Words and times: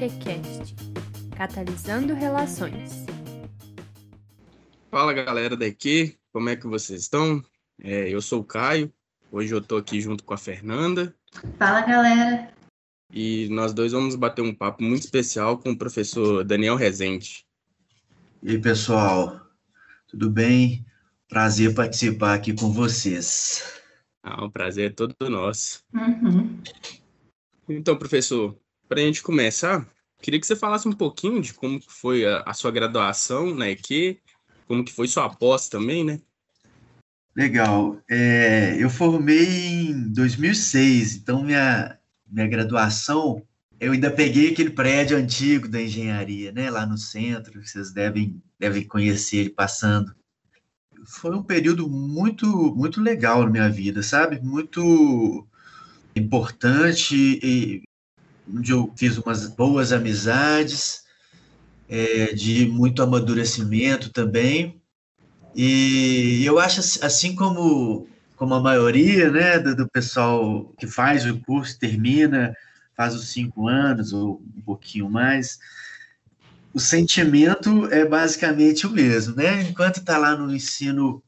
EQCast 0.00 0.76
Catalisando 1.36 2.14
Relações. 2.14 3.04
Fala 4.92 5.12
galera 5.12 5.56
da 5.56 5.66
EQ, 5.66 6.16
como 6.32 6.48
é 6.48 6.54
que 6.54 6.68
vocês 6.68 7.00
estão? 7.00 7.42
É, 7.82 8.08
eu 8.08 8.22
sou 8.22 8.42
o 8.42 8.44
Caio, 8.44 8.92
hoje 9.32 9.52
eu 9.52 9.60
tô 9.60 9.76
aqui 9.76 10.00
junto 10.00 10.22
com 10.22 10.32
a 10.32 10.38
Fernanda. 10.38 11.12
Fala 11.58 11.80
galera! 11.80 12.52
E 13.12 13.48
nós 13.48 13.72
dois 13.72 13.90
vamos 13.90 14.14
bater 14.14 14.42
um 14.42 14.54
papo 14.54 14.84
muito 14.84 15.02
especial 15.02 15.58
com 15.58 15.72
o 15.72 15.76
professor 15.76 16.44
Daniel 16.44 16.76
Rezende. 16.76 17.44
E 18.40 18.52
aí 18.52 18.60
pessoal, 18.60 19.40
tudo 20.06 20.30
bem? 20.30 20.86
Prazer 21.28 21.74
participar 21.74 22.34
aqui 22.34 22.52
com 22.52 22.72
vocês. 22.72 23.82
Ah, 24.22 24.44
o 24.44 24.50
prazer 24.50 24.90
é 24.90 24.94
todo 24.94 25.16
nosso. 25.28 25.82
Uhum. 25.92 26.60
Então, 27.68 27.96
professor, 27.96 28.56
para 28.88 29.00
a 29.00 29.04
gente 29.04 29.22
começar, 29.22 29.86
queria 30.20 30.40
que 30.40 30.46
você 30.46 30.56
falasse 30.56 30.88
um 30.88 30.92
pouquinho 30.92 31.40
de 31.40 31.54
como 31.54 31.80
foi 31.86 32.26
a, 32.26 32.42
a 32.46 32.52
sua 32.52 32.70
graduação 32.70 33.54
na 33.54 33.68
EQ, 33.70 34.20
como 34.66 34.84
que 34.84 34.92
foi 34.92 35.08
sua 35.08 35.26
após 35.26 35.68
também, 35.68 36.04
né? 36.04 36.20
Legal. 37.34 38.00
É, 38.10 38.76
eu 38.78 38.90
formei 38.90 39.46
em 39.90 40.12
2006, 40.12 41.16
então 41.16 41.44
minha, 41.44 41.96
minha 42.26 42.48
graduação, 42.48 43.42
eu 43.78 43.92
ainda 43.92 44.10
peguei 44.10 44.50
aquele 44.50 44.70
prédio 44.70 45.16
antigo 45.16 45.68
da 45.68 45.80
engenharia, 45.80 46.50
né, 46.50 46.68
lá 46.68 46.84
no 46.84 46.98
centro, 46.98 47.64
vocês 47.64 47.92
devem, 47.92 48.42
devem 48.58 48.84
conhecer 48.84 49.36
ele 49.36 49.50
passando. 49.50 50.12
Foi 51.06 51.34
um 51.34 51.42
período 51.42 51.88
muito, 51.88 52.46
muito 52.74 53.00
legal 53.00 53.44
na 53.44 53.50
minha 53.50 53.70
vida, 53.70 54.02
sabe? 54.02 54.40
Muito 54.40 55.46
importante 56.16 57.38
e 57.40 57.87
onde 58.54 58.72
eu 58.72 58.92
fiz 58.96 59.18
umas 59.18 59.46
boas 59.46 59.92
amizades, 59.92 61.02
é, 61.88 62.32
de 62.32 62.66
muito 62.66 63.02
amadurecimento 63.02 64.10
também. 64.10 64.80
E 65.54 66.42
eu 66.44 66.58
acho 66.58 66.80
assim 67.04 67.34
como 67.34 68.06
como 68.36 68.54
a 68.54 68.60
maioria 68.60 69.30
né, 69.32 69.58
do, 69.58 69.74
do 69.74 69.88
pessoal 69.88 70.72
que 70.78 70.86
faz 70.86 71.26
o 71.26 71.40
curso, 71.40 71.76
termina, 71.76 72.54
faz 72.96 73.12
os 73.14 73.28
cinco 73.28 73.66
anos 73.66 74.12
ou 74.12 74.40
um 74.56 74.60
pouquinho 74.60 75.10
mais, 75.10 75.58
o 76.72 76.78
sentimento 76.78 77.86
é 77.92 78.04
basicamente 78.04 78.86
o 78.86 78.90
mesmo, 78.90 79.34
né? 79.34 79.62
Enquanto 79.62 79.98
está 79.98 80.16
lá 80.18 80.36
no 80.36 80.54
ensino, 80.54 81.20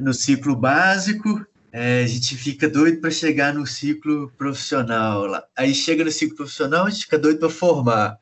no 0.00 0.14
ciclo 0.14 0.54
básico, 0.54 1.44
é, 1.72 2.02
a 2.02 2.06
gente 2.06 2.36
fica 2.36 2.68
doido 2.68 3.00
para 3.00 3.10
chegar 3.10 3.54
no 3.54 3.66
ciclo 3.66 4.30
profissional. 4.36 5.26
Lá. 5.26 5.44
Aí 5.56 5.74
chega 5.74 6.04
no 6.04 6.10
ciclo 6.10 6.36
profissional, 6.36 6.86
a 6.86 6.90
gente 6.90 7.04
fica 7.04 7.18
doido 7.18 7.38
para 7.38 7.50
formar. 7.50 8.18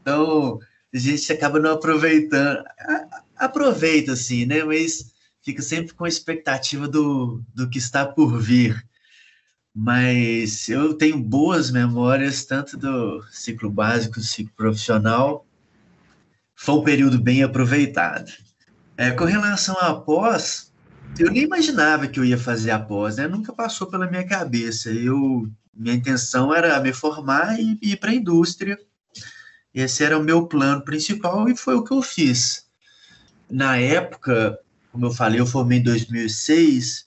Então, 0.00 0.58
a 0.92 0.98
gente 0.98 1.32
acaba 1.32 1.58
não 1.58 1.72
aproveitando. 1.72 2.62
Aproveita, 3.36 4.12
assim, 4.12 4.46
né? 4.46 4.62
Mas 4.62 5.12
fica 5.42 5.62
sempre 5.62 5.94
com 5.94 6.04
a 6.04 6.08
expectativa 6.08 6.86
do, 6.86 7.42
do 7.54 7.68
que 7.68 7.78
está 7.78 8.06
por 8.06 8.38
vir. 8.38 8.84
Mas 9.74 10.68
eu 10.68 10.94
tenho 10.94 11.18
boas 11.18 11.70
memórias, 11.70 12.44
tanto 12.44 12.76
do 12.76 13.24
ciclo 13.30 13.70
básico, 13.70 14.20
do 14.20 14.24
ciclo 14.24 14.52
profissional. 14.54 15.46
Foi 16.54 16.76
um 16.76 16.84
período 16.84 17.18
bem 17.18 17.42
aproveitado. 17.42 18.30
É, 18.96 19.10
com 19.10 19.24
relação 19.24 19.76
à 19.78 19.94
pós, 19.94 20.71
eu 21.18 21.30
nem 21.30 21.42
imaginava 21.42 22.06
que 22.06 22.18
eu 22.18 22.24
ia 22.24 22.38
fazer 22.38 22.70
a 22.70 22.78
pós, 22.78 23.16
né? 23.16 23.28
Nunca 23.28 23.52
passou 23.52 23.86
pela 23.86 24.08
minha 24.08 24.26
cabeça. 24.26 24.90
Eu, 24.90 25.48
minha 25.74 25.94
intenção 25.94 26.54
era 26.54 26.80
me 26.80 26.92
formar 26.92 27.60
e 27.60 27.78
ir 27.82 27.96
para 27.96 28.10
a 28.10 28.14
indústria. 28.14 28.78
Esse 29.74 30.04
era 30.04 30.18
o 30.18 30.22
meu 30.22 30.46
plano 30.46 30.82
principal 30.82 31.48
e 31.48 31.56
foi 31.56 31.74
o 31.74 31.84
que 31.84 31.92
eu 31.92 32.02
fiz. 32.02 32.66
Na 33.50 33.76
época, 33.76 34.58
como 34.90 35.06
eu 35.06 35.10
falei, 35.10 35.40
eu 35.40 35.46
formei 35.46 35.78
em 35.78 35.82
2006. 35.82 37.06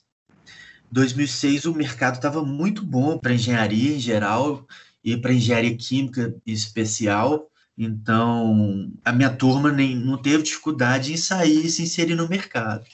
2006 0.90 1.64
o 1.64 1.74
mercado 1.74 2.16
estava 2.16 2.44
muito 2.44 2.84
bom 2.84 3.18
para 3.18 3.34
engenharia 3.34 3.96
em 3.96 4.00
geral 4.00 4.66
e 5.04 5.16
para 5.16 5.32
engenharia 5.32 5.76
química 5.76 6.34
em 6.46 6.52
especial. 6.52 7.50
Então, 7.76 8.90
a 9.04 9.12
minha 9.12 9.30
turma 9.30 9.70
nem, 9.70 9.94
não 9.96 10.16
teve 10.16 10.44
dificuldade 10.44 11.12
em 11.12 11.16
sair 11.16 11.66
e 11.66 11.70
se 11.70 11.82
inserir 11.82 12.14
no 12.14 12.28
mercado 12.28 12.86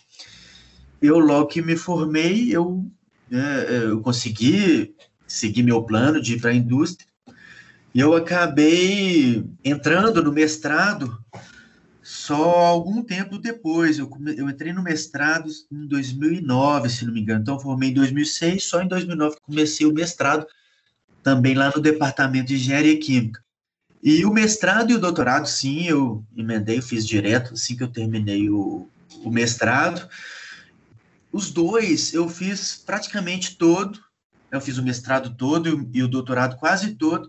eu 1.03 1.19
logo 1.19 1.49
que 1.49 1.61
me 1.61 1.77
formei, 1.77 2.55
eu, 2.55 2.87
né, 3.31 3.67
eu 3.89 4.01
consegui 4.01 4.95
seguir 5.27 5.63
meu 5.63 5.83
plano 5.83 6.21
de 6.21 6.35
ir 6.35 6.41
para 6.41 6.51
a 6.51 6.55
indústria, 6.55 7.09
e 7.95 8.01
eu 8.01 8.15
acabei 8.15 9.45
entrando 9.63 10.23
no 10.23 10.33
mestrado 10.33 11.19
só 12.03 12.57
algum 12.59 13.03
tempo 13.03 13.39
depois. 13.39 13.99
Eu, 13.99 14.11
eu 14.37 14.49
entrei 14.49 14.73
no 14.73 14.83
mestrado 14.83 15.51
em 15.71 15.87
2009, 15.87 16.89
se 16.89 17.05
não 17.05 17.13
me 17.13 17.21
engano. 17.21 17.43
Então, 17.43 17.61
formei 17.61 17.91
em 17.91 17.95
2006, 17.95 18.65
só 18.65 18.83
em 18.83 18.89
2009 18.89 19.37
comecei 19.43 19.87
o 19.87 19.93
mestrado, 19.93 20.47
também 21.23 21.55
lá 21.55 21.71
no 21.75 21.83
departamento 21.83 22.49
de 22.49 22.55
engenharia 22.55 22.99
química. 22.99 23.43
E 24.03 24.25
o 24.25 24.33
mestrado 24.33 24.91
e 24.91 24.97
o 24.97 24.99
doutorado, 24.99 25.47
sim, 25.47 25.87
eu 25.87 26.25
emendei, 26.37 26.79
eu 26.79 26.83
fiz 26.83 27.07
direto 27.07 27.55
assim 27.55 27.77
que 27.77 27.85
eu 27.85 27.89
terminei 27.89 28.51
o, 28.51 28.89
o 29.23 29.31
mestrado. 29.31 30.09
Os 31.33 31.51
dois 31.51 32.13
eu 32.13 32.29
fiz 32.29 32.83
praticamente 32.85 33.57
todo, 33.57 33.99
eu 34.51 34.61
fiz 34.61 34.77
o 34.77 34.83
mestrado 34.83 35.35
todo 35.35 35.89
e 35.93 36.03
o 36.03 36.09
doutorado 36.09 36.57
quase 36.59 36.95
todo, 36.95 37.29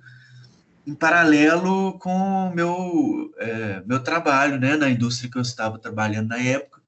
em 0.86 0.94
paralelo 0.94 1.98
com 2.00 2.50
o 2.50 2.54
meu, 2.54 3.32
é, 3.38 3.82
meu 3.86 4.04
trabalho 4.04 4.60
né, 4.60 4.76
na 4.76 4.90
indústria 4.90 5.32
que 5.32 5.38
eu 5.38 5.42
estava 5.42 5.80
trabalhando 5.80 6.28
na 6.28 6.38
época. 6.38 6.82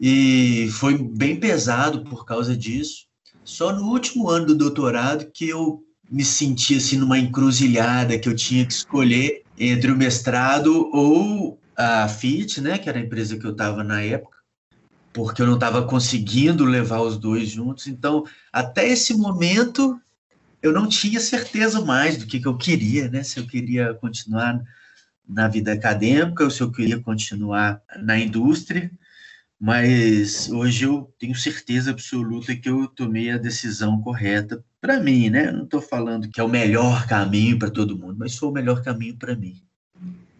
E 0.00 0.68
foi 0.72 0.98
bem 0.98 1.38
pesado 1.38 2.02
por 2.02 2.26
causa 2.26 2.56
disso. 2.56 3.06
Só 3.44 3.72
no 3.72 3.84
último 3.92 4.28
ano 4.28 4.46
do 4.46 4.54
doutorado 4.56 5.30
que 5.32 5.48
eu 5.48 5.84
me 6.10 6.24
senti 6.24 6.76
assim 6.76 6.96
numa 6.96 7.18
encruzilhada 7.18 8.18
que 8.18 8.28
eu 8.28 8.34
tinha 8.34 8.66
que 8.66 8.72
escolher 8.72 9.42
entre 9.56 9.92
o 9.92 9.96
mestrado 9.96 10.90
ou 10.92 11.58
a 11.76 12.08
FIT, 12.08 12.60
né, 12.60 12.78
que 12.78 12.88
era 12.88 12.98
a 12.98 13.02
empresa 13.02 13.38
que 13.38 13.44
eu 13.44 13.52
estava 13.52 13.84
na 13.84 14.00
época, 14.02 14.33
porque 15.14 15.40
eu 15.40 15.46
não 15.46 15.54
estava 15.54 15.86
conseguindo 15.86 16.64
levar 16.64 17.00
os 17.00 17.16
dois 17.16 17.48
juntos. 17.48 17.86
Então, 17.86 18.24
até 18.52 18.88
esse 18.88 19.16
momento, 19.16 19.98
eu 20.60 20.72
não 20.72 20.88
tinha 20.88 21.20
certeza 21.20 21.80
mais 21.80 22.18
do 22.18 22.26
que, 22.26 22.40
que 22.40 22.48
eu 22.48 22.58
queria, 22.58 23.08
né? 23.08 23.22
Se 23.22 23.38
eu 23.38 23.46
queria 23.46 23.94
continuar 23.94 24.60
na 25.26 25.46
vida 25.46 25.72
acadêmica 25.72 26.42
ou 26.42 26.50
se 26.50 26.60
eu 26.60 26.70
queria 26.70 27.00
continuar 27.00 27.80
na 27.96 28.18
indústria. 28.18 28.90
Mas 29.58 30.50
hoje 30.50 30.84
eu 30.84 31.14
tenho 31.16 31.34
certeza 31.36 31.92
absoluta 31.92 32.54
que 32.56 32.68
eu 32.68 32.88
tomei 32.88 33.30
a 33.30 33.38
decisão 33.38 34.00
correta 34.00 34.64
para 34.80 34.98
mim, 34.98 35.30
né? 35.30 35.46
Eu 35.46 35.52
não 35.52 35.64
estou 35.64 35.80
falando 35.80 36.28
que 36.28 36.40
é 36.40 36.44
o 36.44 36.48
melhor 36.48 37.06
caminho 37.06 37.56
para 37.56 37.70
todo 37.70 37.96
mundo, 37.96 38.16
mas 38.18 38.36
foi 38.36 38.48
o 38.48 38.52
melhor 38.52 38.82
caminho 38.82 39.16
para 39.16 39.36
mim. 39.36 39.62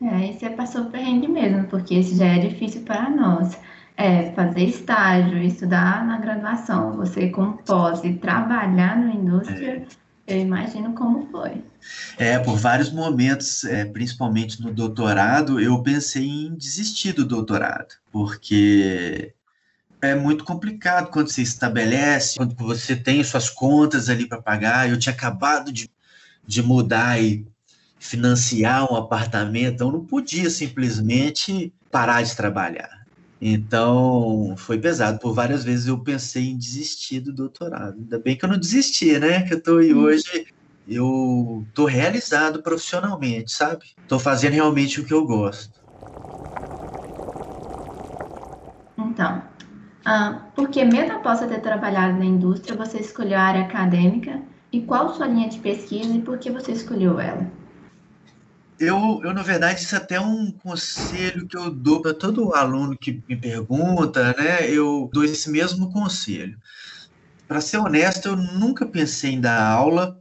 É, 0.03 0.09
aí 0.09 0.35
você 0.35 0.51
passou 0.51 0.87
perrengue 0.87 1.29
mesmo, 1.29 1.65
porque 1.69 1.95
isso 1.95 2.17
já 2.17 2.27
é 2.27 2.39
difícil 2.41 2.83
para 2.83 3.09
nós. 3.09 3.57
É, 3.97 4.33
fazer 4.33 4.65
estágio, 4.65 5.39
estudar 5.39 6.05
na 6.05 6.19
graduação, 6.19 6.97
você 6.97 7.29
como 7.29 7.59
pós 7.59 8.03
e 8.03 8.15
trabalhar 8.15 8.99
na 8.99 9.15
indústria, 9.15 9.87
é. 10.27 10.35
eu 10.35 10.41
imagino 10.41 10.95
como 10.95 11.29
foi. 11.31 11.63
É, 12.19 12.39
por 12.39 12.57
vários 12.57 12.91
momentos, 12.91 13.63
é, 13.65 13.85
principalmente 13.85 14.61
no 14.61 14.73
doutorado, 14.73 15.61
eu 15.61 15.81
pensei 15.83 16.27
em 16.27 16.55
desistir 16.55 17.13
do 17.13 17.25
doutorado, 17.25 17.95
porque 18.11 19.33
é 20.05 20.15
muito 20.15 20.45
complicado 20.45 21.11
quando 21.11 21.31
você 21.31 21.43
estabelece, 21.43 22.37
quando 22.37 22.55
você 22.55 22.95
tem 22.95 23.23
suas 23.25 23.49
contas 23.49 24.09
ali 24.09 24.27
para 24.27 24.41
pagar. 24.41 24.89
Eu 24.89 24.99
tinha 24.99 25.15
acabado 25.15 25.73
de, 25.73 25.91
de 26.47 26.63
mudar 26.63 27.23
e 27.23 27.47
financiar 27.99 28.93
um 28.93 28.97
apartamento, 28.97 29.75
então 29.75 29.91
não 29.91 30.05
podia 30.05 30.51
simplesmente 30.51 31.73
parar 31.91 32.23
de 32.23 32.37
trabalhar. 32.37 33.04
Então, 33.41 34.55
foi 34.57 34.79
pesado. 34.79 35.19
Por 35.19 35.35
várias 35.35 35.65
vezes 35.65 35.87
eu 35.87 36.03
pensei 36.03 36.51
em 36.51 36.57
desistir 36.57 37.21
do 37.21 37.33
doutorado. 37.33 37.99
Ainda 37.99 38.19
bem 38.19 38.37
que 38.37 38.45
eu 38.45 38.49
não 38.49 38.59
desisti, 38.59 39.19
né? 39.19 39.47
Que 39.47 39.55
eu 39.55 39.63
tô 39.63 39.79
aí 39.79 39.93
uhum. 39.93 40.03
hoje, 40.03 40.47
eu 40.87 41.67
tô 41.75 41.85
realizado 41.85 42.63
profissionalmente, 42.63 43.53
sabe? 43.53 43.85
Tô 44.07 44.19
fazendo 44.19 44.55
realmente 44.55 45.01
o 45.01 45.07
que 45.07 45.13
eu 45.13 45.27
gosto. 45.27 45.85
Então, 48.99 49.43
ah, 50.05 50.51
porque 50.55 50.85
mesmo 50.85 51.13
após 51.13 51.41
ter 51.41 51.61
trabalhado 51.61 52.19
na 52.19 52.25
indústria, 52.25 52.77
você 52.77 52.99
escolheu 52.99 53.39
a 53.39 53.43
área 53.43 53.63
acadêmica? 53.63 54.43
E 54.73 54.83
qual 54.83 55.15
sua 55.15 55.27
linha 55.27 55.49
de 55.49 55.59
pesquisa 55.59 56.15
e 56.15 56.23
por 56.23 56.39
que 56.39 56.51
você 56.51 56.73
escolheu 56.73 57.21
ela? 57.21 57.64
Eu, 58.79 59.21
eu, 59.23 59.33
na 59.33 59.43
verdade, 59.43 59.81
isso 59.81 59.95
é 59.95 59.99
até 59.99 60.21
um 60.21 60.51
conselho 60.51 61.47
que 61.47 61.57
eu 61.57 61.71
dou 61.71 62.03
para 62.03 62.15
todo 62.15 62.55
aluno 62.55 62.97
que 62.99 63.23
me 63.29 63.37
pergunta, 63.37 64.35
né? 64.37 64.69
Eu 64.69 65.09
dou 65.13 65.25
esse 65.25 65.51
mesmo 65.51 65.93
conselho. 65.93 66.59
Para 67.47 67.61
ser 67.61 67.79
honesto, 67.79 68.29
eu 68.29 68.37
nunca 68.37 68.87
pensei 68.87 69.33
em 69.33 69.41
dar 69.41 69.63
aula, 69.63 70.21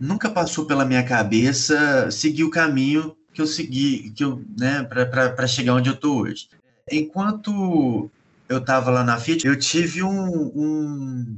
nunca 0.00 0.30
passou 0.30 0.66
pela 0.66 0.84
minha 0.84 1.04
cabeça 1.04 2.10
seguir 2.10 2.44
o 2.44 2.50
caminho 2.50 3.16
que 3.32 3.40
eu 3.40 3.46
segui, 3.46 4.10
que 4.10 4.24
eu, 4.24 4.44
né, 4.58 4.82
para 4.82 5.46
chegar 5.46 5.74
onde 5.74 5.88
eu 5.90 5.94
estou 5.94 6.22
hoje. 6.22 6.48
Enquanto 6.90 8.10
eu 8.48 8.58
estava 8.58 8.90
lá 8.90 9.04
na 9.04 9.18
FIT, 9.18 9.46
eu 9.46 9.56
tive 9.56 10.02
um, 10.02 10.50
um 10.56 11.36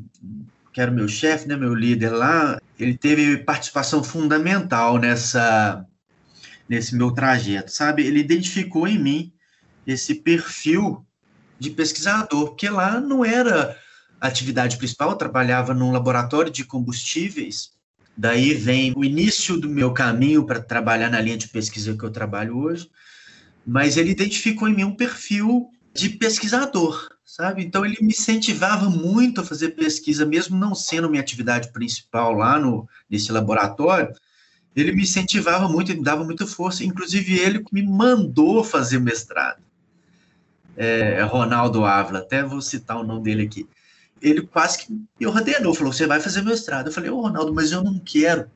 que 0.72 0.80
era 0.80 0.90
o 0.90 0.94
meu 0.94 1.08
chefe, 1.08 1.48
né, 1.48 1.56
meu 1.56 1.74
líder 1.74 2.10
lá, 2.10 2.58
ele 2.78 2.96
teve 2.96 3.38
participação 3.38 4.02
fundamental 4.02 4.98
nessa 4.98 5.84
nesse 6.70 6.94
meu 6.94 7.10
trajeto, 7.10 7.72
sabe? 7.72 8.06
Ele 8.06 8.20
identificou 8.20 8.86
em 8.86 8.96
mim 8.96 9.32
esse 9.84 10.14
perfil 10.14 11.04
de 11.58 11.68
pesquisador, 11.68 12.50
porque 12.50 12.70
lá 12.70 13.00
não 13.00 13.24
era 13.24 13.76
a 14.20 14.28
atividade 14.28 14.76
principal, 14.76 15.10
eu 15.10 15.16
trabalhava 15.16 15.74
num 15.74 15.90
laboratório 15.90 16.52
de 16.52 16.62
combustíveis. 16.62 17.72
Daí 18.16 18.54
vem 18.54 18.92
o 18.96 19.04
início 19.04 19.58
do 19.58 19.68
meu 19.68 19.92
caminho 19.92 20.46
para 20.46 20.60
trabalhar 20.60 21.10
na 21.10 21.20
linha 21.20 21.36
de 21.36 21.48
pesquisa 21.48 21.96
que 21.96 22.04
eu 22.04 22.10
trabalho 22.10 22.56
hoje. 22.56 22.88
Mas 23.66 23.96
ele 23.96 24.10
identificou 24.10 24.68
em 24.68 24.76
mim 24.76 24.84
um 24.84 24.94
perfil 24.94 25.70
de 25.92 26.10
pesquisador, 26.10 27.10
sabe? 27.24 27.64
Então 27.64 27.84
ele 27.84 27.96
me 28.00 28.12
incentivava 28.12 28.88
muito 28.88 29.40
a 29.40 29.44
fazer 29.44 29.70
pesquisa, 29.70 30.24
mesmo 30.24 30.56
não 30.56 30.72
sendo 30.74 31.10
minha 31.10 31.22
atividade 31.22 31.72
principal 31.72 32.32
lá 32.32 32.60
no 32.60 32.88
nesse 33.10 33.32
laboratório. 33.32 34.14
Ele 34.74 34.92
me 34.92 35.02
incentivava 35.02 35.68
muito, 35.68 35.94
me 35.94 36.02
dava 36.02 36.24
muita 36.24 36.46
força. 36.46 36.84
Inclusive 36.84 37.38
ele 37.38 37.64
me 37.72 37.82
mandou 37.82 38.62
fazer 38.62 39.00
mestrado. 39.00 39.62
É, 40.76 41.22
Ronaldo 41.22 41.84
Ávila, 41.84 42.20
até 42.20 42.42
vou 42.42 42.60
citar 42.60 42.96
o 42.96 43.04
nome 43.04 43.22
dele 43.22 43.42
aqui. 43.42 43.68
Ele 44.22 44.42
quase 44.42 44.78
que 44.78 44.92
me 44.92 45.26
ordenou, 45.26 45.74
falou: 45.74 45.92
"Você 45.92 46.06
vai 46.06 46.20
fazer 46.20 46.42
mestrado". 46.42 46.86
Eu 46.86 46.92
falei: 46.92 47.10
"Ô 47.10 47.20
Ronaldo, 47.20 47.52
mas 47.52 47.72
eu 47.72 47.82
não 47.82 47.98
quero". 47.98 48.50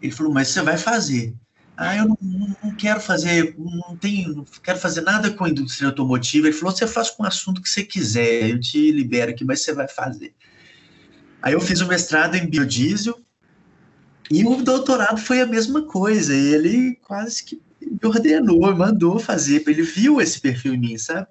Ele 0.00 0.12
falou: 0.12 0.32
"Mas 0.32 0.48
você 0.48 0.62
vai 0.62 0.78
fazer". 0.78 1.34
Ah, 1.76 1.96
eu 1.96 2.08
não, 2.08 2.18
não, 2.62 2.74
quero 2.74 3.00
fazer, 3.00 3.54
não 3.56 3.96
tenho, 3.96 4.34
não 4.34 4.44
quero 4.62 4.80
fazer 4.80 5.00
nada 5.00 5.30
com 5.30 5.44
a 5.44 5.48
indústria 5.48 5.88
automotiva. 5.88 6.48
Ele 6.48 6.56
falou: 6.56 6.74
você 6.74 6.86
faz 6.86 7.10
com 7.10 7.22
o 7.22 7.26
assunto 7.26 7.62
que 7.62 7.68
você 7.68 7.84
quiser, 7.84 8.50
eu 8.50 8.60
te 8.60 8.90
libero 8.90 9.30
aqui, 9.30 9.44
mas 9.44 9.60
você 9.60 9.72
vai 9.72 9.88
fazer. 9.88 10.34
Aí 11.40 11.52
eu 11.52 11.60
fiz 11.60 11.80
o 11.80 11.86
mestrado 11.86 12.34
em 12.34 12.48
biodiesel 12.48 13.18
e 14.30 14.44
o 14.44 14.62
doutorado 14.62 15.18
foi 15.18 15.40
a 15.40 15.46
mesma 15.46 15.82
coisa. 15.82 16.34
Ele 16.34 16.96
quase 16.96 17.42
que 17.42 17.60
me 17.80 17.98
ordenou, 18.04 18.74
mandou 18.74 19.18
fazer, 19.18 19.62
ele 19.66 19.82
viu 19.82 20.20
esse 20.20 20.40
perfil 20.40 20.74
em 20.74 20.78
mim, 20.78 20.98
sabe? 20.98 21.26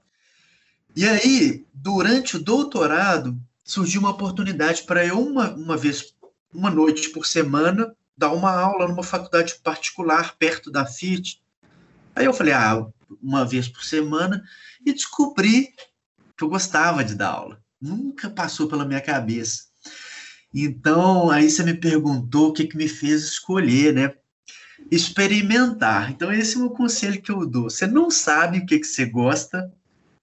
E 0.95 1.07
aí, 1.07 1.65
durante 1.73 2.37
o 2.37 2.43
doutorado, 2.43 3.39
surgiu 3.63 4.01
uma 4.01 4.09
oportunidade 4.09 4.83
para 4.83 5.05
eu, 5.05 5.19
uma, 5.19 5.51
uma 5.51 5.77
vez, 5.77 6.15
uma 6.51 6.71
noite 6.71 7.09
por 7.09 7.25
semana, 7.25 7.95
dar 8.17 8.31
uma 8.31 8.51
aula 8.51 8.87
numa 8.87 9.03
faculdade 9.03 9.59
particular 9.63 10.35
perto 10.37 10.71
da 10.71 10.85
FIT. 10.87 11.39
Aí 12.15 12.25
eu 12.25 12.33
falei, 12.33 12.53
ah, 12.53 12.87
uma 13.21 13.45
vez 13.45 13.67
por 13.67 13.83
semana, 13.83 14.43
e 14.83 14.91
descobri 14.91 15.67
que 16.35 16.43
eu 16.43 16.49
gostava 16.49 17.03
de 17.03 17.13
dar 17.13 17.29
aula. 17.29 17.61
Nunca 17.79 18.29
passou 18.29 18.67
pela 18.67 18.85
minha 18.85 19.01
cabeça. 19.01 19.66
Então, 20.53 21.29
aí 21.29 21.49
você 21.49 21.63
me 21.63 21.73
perguntou 21.73 22.49
o 22.49 22.53
que, 22.53 22.65
que 22.65 22.77
me 22.77 22.87
fez 22.87 23.23
escolher, 23.23 23.93
né? 23.93 24.13
Experimentar. 24.89 26.11
Então, 26.11 26.31
esse 26.31 26.57
é 26.57 26.63
o 26.63 26.69
conselho 26.69 27.21
que 27.21 27.31
eu 27.31 27.45
dou. 27.45 27.69
Você 27.69 27.85
não 27.85 28.09
sabe 28.09 28.59
o 28.59 28.65
que, 28.65 28.79
que 28.79 28.87
você 28.87 29.05
gosta, 29.05 29.71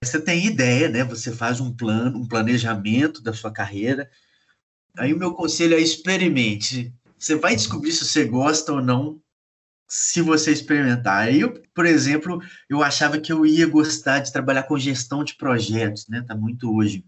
você 0.03 0.19
tem 0.19 0.45
ideia, 0.45 0.89
né? 0.89 1.03
Você 1.03 1.31
faz 1.31 1.59
um 1.59 1.71
plano, 1.71 2.19
um 2.19 2.27
planejamento 2.27 3.21
da 3.21 3.33
sua 3.33 3.51
carreira. 3.51 4.09
Aí 4.97 5.13
o 5.13 5.17
meu 5.19 5.33
conselho 5.33 5.75
é 5.75 5.79
experimente. 5.79 6.93
Você 7.17 7.35
vai 7.35 7.55
descobrir 7.55 7.91
se 7.91 8.05
você 8.05 8.25
gosta 8.25 8.73
ou 8.73 8.81
não 8.81 9.21
se 9.87 10.21
você 10.21 10.51
experimentar. 10.51 11.33
Eu, 11.33 11.61
por 11.73 11.85
exemplo, 11.85 12.41
eu 12.69 12.83
achava 12.83 13.19
que 13.19 13.31
eu 13.31 13.45
ia 13.45 13.67
gostar 13.67 14.19
de 14.19 14.31
trabalhar 14.31 14.63
com 14.63 14.77
gestão 14.77 15.23
de 15.23 15.35
projetos, 15.35 16.07
né? 16.07 16.23
Tá 16.27 16.35
muito 16.35 16.73
hoje. 16.75 17.05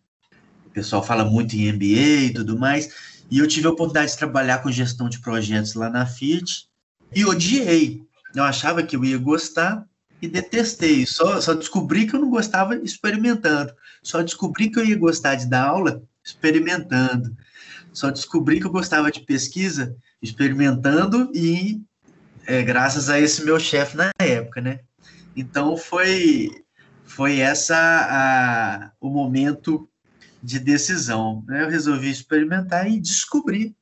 Pessoal 0.77 1.01
fala 1.01 1.25
muito 1.25 1.55
em 1.55 1.73
MBA 1.73 2.25
e 2.27 2.33
tudo 2.35 2.55
mais. 2.55 2.93
E 3.31 3.39
eu 3.39 3.47
tive 3.47 3.65
a 3.65 3.71
oportunidade 3.71 4.11
de 4.11 4.17
trabalhar 4.19 4.59
com 4.59 4.71
gestão 4.71 5.09
de 5.09 5.17
projetos 5.17 5.73
lá 5.73 5.89
na 5.89 6.05
FIT 6.05 6.67
e 7.15 7.25
odiei. 7.25 8.03
Eu 8.35 8.43
achava 8.43 8.83
que 8.83 8.95
eu 8.95 9.03
ia 9.03 9.17
gostar 9.17 9.83
e 10.21 10.27
detestei. 10.27 11.03
Só, 11.07 11.41
só 11.41 11.55
descobri 11.55 12.05
que 12.05 12.15
eu 12.15 12.19
não 12.19 12.29
gostava 12.29 12.75
experimentando. 12.75 13.73
Só 14.03 14.21
descobri 14.21 14.69
que 14.69 14.77
eu 14.77 14.85
ia 14.85 14.95
gostar 14.95 15.33
de 15.33 15.49
dar 15.49 15.63
aula 15.63 16.03
experimentando. 16.23 17.35
Só 17.91 18.11
descobri 18.11 18.59
que 18.59 18.67
eu 18.67 18.71
gostava 18.71 19.11
de 19.11 19.21
pesquisa 19.21 19.95
experimentando 20.21 21.31
e 21.33 21.81
é, 22.45 22.61
graças 22.61 23.09
a 23.09 23.19
esse 23.19 23.43
meu 23.43 23.59
chefe 23.59 23.97
na 23.97 24.11
época, 24.19 24.61
né? 24.61 24.81
Então 25.35 25.75
foi 25.75 26.51
foi 27.03 27.39
essa 27.39 27.75
a, 27.75 28.91
o 29.01 29.09
momento 29.09 29.89
de 30.47 30.59
decisão. 30.59 31.43
Né? 31.45 31.61
Eu 31.61 31.69
resolvi 31.69 32.09
experimentar 32.09 32.89
e 32.89 33.01
descobri 33.01 33.75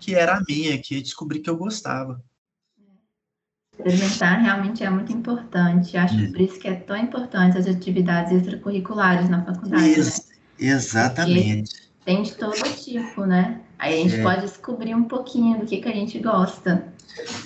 que 0.00 0.16
era 0.16 0.38
a 0.38 0.42
minha, 0.42 0.76
que 0.76 1.00
descobri 1.00 1.38
que 1.38 1.48
eu 1.48 1.56
gostava. 1.56 2.20
Experimentar 3.78 4.42
realmente 4.42 4.82
é 4.82 4.90
muito 4.90 5.12
importante. 5.12 5.96
Acho 5.96 6.16
por 6.32 6.40
isso 6.40 6.58
que 6.58 6.66
é 6.66 6.74
tão 6.74 6.96
importante 6.96 7.56
as 7.56 7.68
atividades 7.68 8.32
extracurriculares 8.32 9.28
na 9.28 9.44
faculdade. 9.44 9.84
Ex 9.84 10.26
né? 10.28 10.34
Exatamente. 10.58 11.70
Porque 11.70 12.04
tem 12.04 12.22
de 12.24 12.34
todo 12.34 12.60
tipo, 12.76 13.24
né? 13.24 13.60
Aí 13.78 13.94
a 13.94 14.02
gente 14.02 14.16
é. 14.16 14.22
pode 14.22 14.42
descobrir 14.42 14.96
um 14.96 15.04
pouquinho 15.04 15.60
do 15.60 15.66
que, 15.66 15.80
que 15.80 15.88
a 15.88 15.94
gente 15.94 16.18
gosta. 16.18 16.92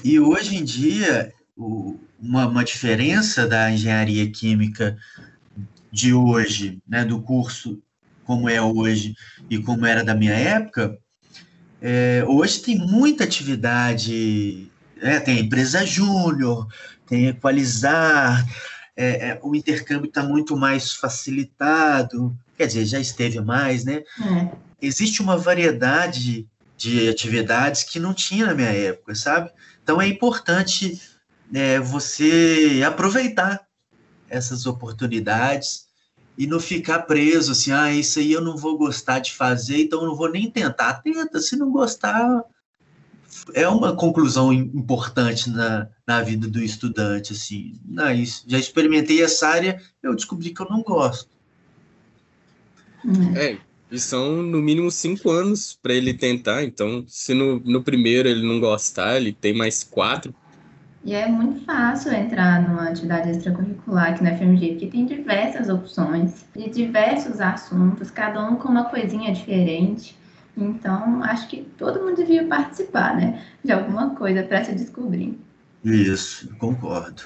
E 0.02 0.18
hoje 0.18 0.56
em 0.56 0.64
dia, 0.64 1.34
o, 1.54 1.98
uma, 2.18 2.46
uma 2.46 2.64
diferença 2.64 3.46
da 3.46 3.70
engenharia 3.70 4.28
química 4.30 4.96
de 5.92 6.14
hoje, 6.14 6.82
né, 6.88 7.04
do 7.04 7.20
curso 7.20 7.80
como 8.24 8.48
é 8.48 8.60
hoje 8.60 9.14
e 9.48 9.58
como 9.58 9.86
era 9.86 10.02
da 10.02 10.14
minha 10.14 10.34
época, 10.34 10.98
é, 11.80 12.24
hoje 12.26 12.60
tem 12.60 12.78
muita 12.78 13.24
atividade, 13.24 14.70
é, 15.00 15.20
tem 15.20 15.40
empresa 15.40 15.84
júnior, 15.84 16.66
tem 17.06 17.26
equalizar, 17.26 18.44
é, 18.96 19.28
é 19.28 19.40
o 19.42 19.54
intercâmbio 19.54 20.08
está 20.08 20.22
muito 20.22 20.56
mais 20.56 20.92
facilitado, 20.92 22.34
quer 22.56 22.66
dizer, 22.66 22.86
já 22.86 22.98
esteve 22.98 23.40
mais, 23.40 23.84
né? 23.84 24.02
É. 24.20 24.56
Existe 24.80 25.20
uma 25.20 25.36
variedade 25.36 26.46
de 26.76 27.08
atividades 27.08 27.82
que 27.82 27.98
não 27.98 28.14
tinha 28.14 28.46
na 28.46 28.54
minha 28.54 28.72
época, 28.72 29.14
sabe? 29.14 29.50
Então 29.82 30.00
é 30.00 30.08
importante 30.08 31.00
é, 31.52 31.78
você 31.78 32.82
aproveitar 32.86 33.60
essas 34.28 34.66
oportunidades 34.66 35.86
e 36.36 36.46
não 36.46 36.58
ficar 36.58 37.00
preso 37.00 37.52
assim, 37.52 37.70
ah, 37.70 37.92
isso 37.92 38.18
aí 38.18 38.32
eu 38.32 38.40
não 38.40 38.56
vou 38.56 38.76
gostar 38.76 39.20
de 39.20 39.32
fazer, 39.32 39.82
então 39.82 40.00
eu 40.00 40.08
não 40.08 40.16
vou 40.16 40.30
nem 40.30 40.50
tentar. 40.50 40.94
Tenta, 40.94 41.40
se 41.40 41.56
não 41.56 41.70
gostar, 41.70 42.44
é 43.52 43.68
uma 43.68 43.94
conclusão 43.94 44.52
importante 44.52 45.50
na, 45.50 45.88
na 46.06 46.22
vida 46.22 46.48
do 46.48 46.62
estudante, 46.62 47.32
assim. 47.32 47.74
Não, 47.84 48.10
isso, 48.12 48.44
já 48.46 48.58
experimentei 48.58 49.22
essa 49.22 49.48
área, 49.48 49.80
eu 50.02 50.14
descobri 50.14 50.50
que 50.50 50.60
eu 50.60 50.68
não 50.68 50.82
gosto. 50.82 51.28
É, 53.36 53.58
e 53.90 53.98
são 53.98 54.42
no 54.42 54.60
mínimo 54.60 54.90
cinco 54.90 55.30
anos 55.30 55.78
para 55.80 55.94
ele 55.94 56.14
tentar. 56.14 56.64
Então, 56.64 57.04
se 57.06 57.34
no, 57.34 57.60
no 57.60 57.82
primeiro 57.82 58.28
ele 58.28 58.46
não 58.46 58.58
gostar, 58.58 59.16
ele 59.16 59.32
tem 59.32 59.54
mais 59.54 59.84
quatro. 59.84 60.34
E 61.04 61.12
é 61.12 61.26
muito 61.28 61.62
fácil 61.66 62.12
entrar 62.14 62.66
numa 62.66 62.88
atividade 62.88 63.28
extracurricular 63.30 64.12
aqui 64.12 64.24
na 64.24 64.30
FMG, 64.30 64.70
porque 64.70 64.86
tem 64.86 65.04
diversas 65.04 65.68
opções 65.68 66.46
de 66.56 66.70
diversos 66.70 67.42
assuntos, 67.42 68.10
cada 68.10 68.42
um 68.42 68.56
com 68.56 68.68
uma 68.68 68.88
coisinha 68.88 69.30
diferente. 69.30 70.16
Então, 70.56 71.22
acho 71.22 71.46
que 71.48 71.62
todo 71.76 72.00
mundo 72.00 72.16
devia 72.16 72.46
participar, 72.46 73.16
né? 73.16 73.44
De 73.62 73.70
alguma 73.70 74.14
coisa 74.14 74.42
para 74.42 74.64
se 74.64 74.74
descobrir. 74.74 75.38
Isso, 75.84 76.48
concordo. 76.56 77.22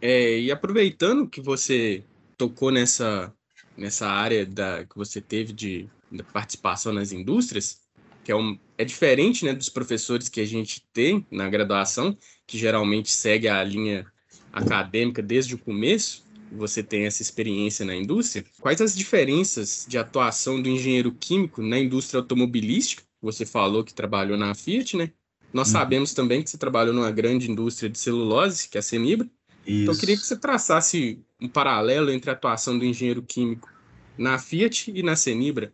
É, 0.00 0.40
e 0.40 0.50
aproveitando 0.50 1.28
que 1.28 1.40
você 1.40 2.04
tocou 2.36 2.72
nessa, 2.72 3.32
nessa 3.76 4.08
área 4.08 4.44
da, 4.44 4.84
que 4.84 4.96
você 4.96 5.20
teve 5.20 5.52
de, 5.52 5.88
de 6.10 6.22
participação 6.24 6.92
nas 6.92 7.12
indústrias, 7.12 7.83
que 8.24 8.32
é, 8.32 8.36
um, 8.36 8.58
é 8.78 8.84
diferente 8.84 9.44
né, 9.44 9.52
dos 9.52 9.68
professores 9.68 10.28
que 10.28 10.40
a 10.40 10.46
gente 10.46 10.82
tem 10.92 11.24
na 11.30 11.48
graduação, 11.48 12.16
que 12.46 12.58
geralmente 12.58 13.10
segue 13.10 13.46
a 13.46 13.62
linha 13.62 14.06
acadêmica 14.52 15.22
desde 15.22 15.54
o 15.54 15.58
começo, 15.58 16.24
você 16.50 16.82
tem 16.82 17.04
essa 17.04 17.20
experiência 17.20 17.84
na 17.84 17.94
indústria. 17.94 18.44
Quais 18.60 18.80
as 18.80 18.96
diferenças 18.96 19.84
de 19.88 19.98
atuação 19.98 20.60
do 20.60 20.68
engenheiro 20.68 21.12
químico 21.12 21.60
na 21.62 21.78
indústria 21.78 22.20
automobilística? 22.20 23.02
Você 23.20 23.44
falou 23.44 23.84
que 23.84 23.92
trabalhou 23.92 24.36
na 24.36 24.54
Fiat, 24.54 24.96
né? 24.96 25.10
Nós 25.52 25.68
uhum. 25.68 25.72
sabemos 25.72 26.14
também 26.14 26.42
que 26.42 26.50
você 26.50 26.58
trabalhou 26.58 26.94
numa 26.94 27.10
grande 27.10 27.50
indústria 27.50 27.88
de 27.88 27.98
celulose, 27.98 28.68
que 28.68 28.78
é 28.78 28.80
a 28.80 28.82
Semibra. 28.82 29.28
Isso. 29.66 29.82
Então, 29.82 29.94
eu 29.94 30.00
queria 30.00 30.16
que 30.16 30.22
você 30.22 30.36
traçasse 30.36 31.20
um 31.40 31.48
paralelo 31.48 32.10
entre 32.10 32.30
a 32.30 32.32
atuação 32.32 32.78
do 32.78 32.84
engenheiro 32.84 33.22
químico 33.22 33.72
na 34.16 34.38
Fiat 34.38 34.90
e 34.94 35.02
na 35.02 35.16
Senibra. 35.16 35.72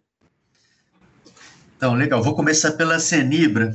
Então, 1.80 1.94
legal. 1.94 2.22
Vou 2.22 2.34
começar 2.34 2.72
pela 2.72 2.98
Cenibra, 2.98 3.74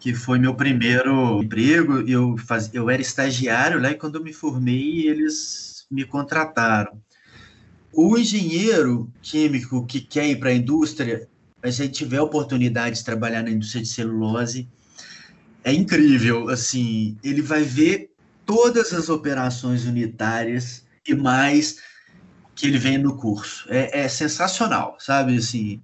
que 0.00 0.12
foi 0.12 0.40
meu 0.40 0.56
primeiro 0.56 1.40
emprego. 1.40 2.00
Eu, 2.00 2.36
faz, 2.36 2.68
eu 2.74 2.90
era 2.90 3.00
estagiário 3.00 3.80
lá 3.80 3.92
e 3.92 3.94
quando 3.94 4.16
eu 4.16 4.24
me 4.24 4.32
formei, 4.32 5.06
eles 5.06 5.86
me 5.88 6.04
contrataram. 6.04 7.00
O 7.92 8.18
engenheiro 8.18 9.08
químico 9.22 9.86
que 9.86 10.00
quer 10.00 10.26
ir 10.26 10.40
para 10.40 10.50
a 10.50 10.52
indústria, 10.52 11.28
mas 11.62 11.76
se 11.76 11.88
tiver 11.88 12.16
a 12.16 12.24
oportunidade 12.24 12.96
de 12.96 13.04
trabalhar 13.04 13.44
na 13.44 13.50
indústria 13.50 13.82
de 13.82 13.88
celulose, 13.88 14.68
é 15.62 15.72
incrível. 15.72 16.48
Assim, 16.48 17.16
ele 17.22 17.40
vai 17.40 17.62
ver 17.62 18.10
todas 18.44 18.92
as 18.92 19.08
operações 19.08 19.84
unitárias 19.84 20.84
e 21.06 21.14
mais 21.14 21.76
que 22.56 22.66
ele 22.66 22.78
vem 22.78 22.98
no 22.98 23.16
curso. 23.16 23.64
É, 23.68 24.00
é 24.00 24.08
sensacional, 24.08 24.96
sabe? 24.98 25.36
Assim, 25.36 25.80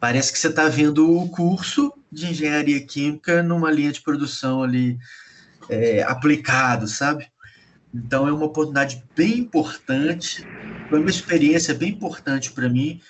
parece 0.00 0.32
que 0.32 0.38
você 0.38 0.48
está 0.48 0.68
vendo 0.68 1.18
o 1.18 1.28
curso 1.28 1.92
de 2.10 2.26
engenharia 2.26 2.80
química 2.84 3.42
numa 3.42 3.70
linha 3.70 3.92
de 3.92 4.00
produção 4.00 4.62
ali 4.62 4.98
é, 5.68 6.02
aplicado, 6.02 6.86
sabe? 6.86 7.26
Então 7.92 8.28
é 8.28 8.32
uma 8.32 8.46
oportunidade 8.46 9.02
bem 9.16 9.38
importante, 9.38 10.46
foi 10.88 11.00
uma 11.00 11.10
experiência 11.10 11.74
bem 11.74 11.90
importante 11.90 12.52
para 12.52 12.68
mim 12.68 13.00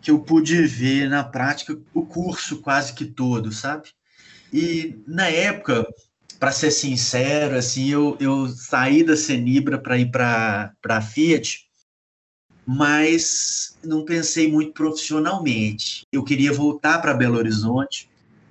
que 0.00 0.10
eu 0.10 0.18
pude 0.18 0.62
ver 0.66 1.08
na 1.08 1.22
prática 1.22 1.78
o 1.94 2.04
curso 2.04 2.60
quase 2.60 2.92
que 2.92 3.04
todo, 3.04 3.52
sabe? 3.52 3.90
E 4.52 5.00
na 5.06 5.28
época, 5.28 5.86
para 6.40 6.50
ser 6.50 6.72
sincero, 6.72 7.56
assim, 7.56 7.90
eu, 7.90 8.16
eu 8.18 8.48
saí 8.48 9.04
da 9.04 9.16
Senibra 9.16 9.78
para 9.78 9.96
ir 9.96 10.10
para 10.10 10.72
a 10.88 11.00
Fiat 11.00 11.60
mas 12.66 13.76
não 13.84 14.04
pensei 14.04 14.50
muito 14.50 14.72
profissionalmente. 14.72 16.06
Eu 16.12 16.22
queria 16.22 16.52
voltar 16.52 16.98
para 17.00 17.14
Belo 17.14 17.36
Horizonte. 17.36 18.08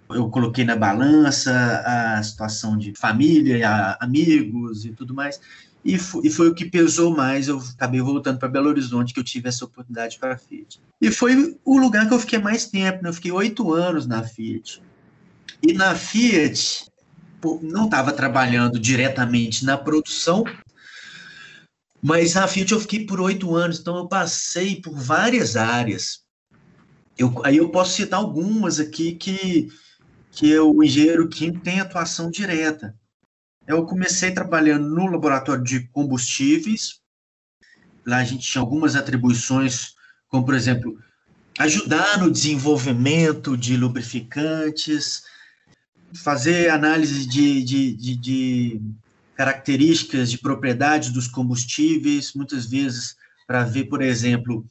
Eu 0.10 0.30
coloquei 0.30 0.66
na 0.66 0.76
balança 0.76 1.52
a 1.86 2.22
situação 2.22 2.78
de 2.78 2.94
família, 2.96 3.98
amigos 4.00 4.86
e 4.86 4.92
tudo 4.92 5.14
mais. 5.14 5.40
E 5.84 5.94
e 6.24 6.30
foi, 6.30 6.50
o 6.50 6.54
que 6.54 6.66
pesou 6.66 7.16
mais. 7.16 7.48
Eu 7.48 7.58
acabei 7.58 8.02
voltando 8.02 8.38
para 8.38 8.48
Belo 8.48 8.70
Horizonte, 8.70 9.14
que 9.14 9.20
eu 9.20 9.24
tive 9.24 9.50
essa 9.50 9.66
oportunidade 9.66 10.20
para 10.20 10.34
a 10.34 10.38
Fiat. 10.38 10.80
E 11.02 11.10
foi 11.10 11.58
o 11.66 11.78
lugar 11.78 12.08
que 12.08 12.14
eu 12.14 12.20
fiquei 12.20 12.38
mais 12.38 12.66
tempo. 12.66 13.02
Né? 13.02 13.10
Eu 13.10 13.14
fiquei 13.14 13.32
oito 13.32 13.74
anos 13.74 14.06
na 14.06 14.22
Fiat. 14.24 14.82
E 15.64 15.74
na 15.74 15.96
Fiat, 15.96 16.86
não 17.62 17.86
estava 17.86 18.12
trabalhando 18.12 18.80
diretamente 18.80 19.66
na 19.66 19.78
produção, 19.78 20.44
mas 22.02 22.34
na 22.34 22.48
Fiat 22.48 22.72
eu 22.72 22.80
fiquei 22.80 23.06
por 23.06 23.22
oito 23.22 23.56
anos, 23.56 23.80
então 23.80 23.96
eu 23.96 24.08
passei 24.08 24.82
por 24.82 24.94
várias 24.94 25.56
áreas. 25.56 26.22
Eu, 27.18 27.42
aí 27.46 27.58
eu 27.58 27.70
posso 27.70 27.94
citar 27.94 28.20
algumas 28.20 28.80
aqui 28.80 29.14
que, 29.14 29.72
que 30.32 30.58
o 30.58 30.84
engenheiro 30.84 31.30
químico 31.30 31.64
tem 31.64 31.80
atuação 31.80 32.32
direta. 32.32 32.96
Eu 33.68 33.86
comecei 33.86 34.32
trabalhando 34.32 34.90
no 34.90 35.06
laboratório 35.06 35.64
de 35.64 35.88
combustíveis. 35.90 37.00
Lá 38.04 38.18
a 38.18 38.24
gente 38.24 38.50
tinha 38.50 38.62
algumas 38.62 38.96
atribuições, 38.96 39.94
como, 40.28 40.44
por 40.44 40.56
exemplo, 40.56 40.98
ajudar 41.60 42.18
no 42.18 42.32
desenvolvimento 42.32 43.56
de 43.56 43.78
lubrificantes, 43.78 45.24
fazer 46.14 46.70
análise 46.70 47.28
de, 47.28 47.64
de, 47.64 47.94
de, 47.96 48.16
de 48.16 48.82
características 49.42 50.30
de 50.30 50.38
propriedade 50.38 51.10
dos 51.10 51.28
combustíveis, 51.28 52.34
muitas 52.36 52.68
vezes 52.68 53.16
para 53.48 53.64
ver, 53.64 53.86
por 53.86 54.00
exemplo, 54.00 54.64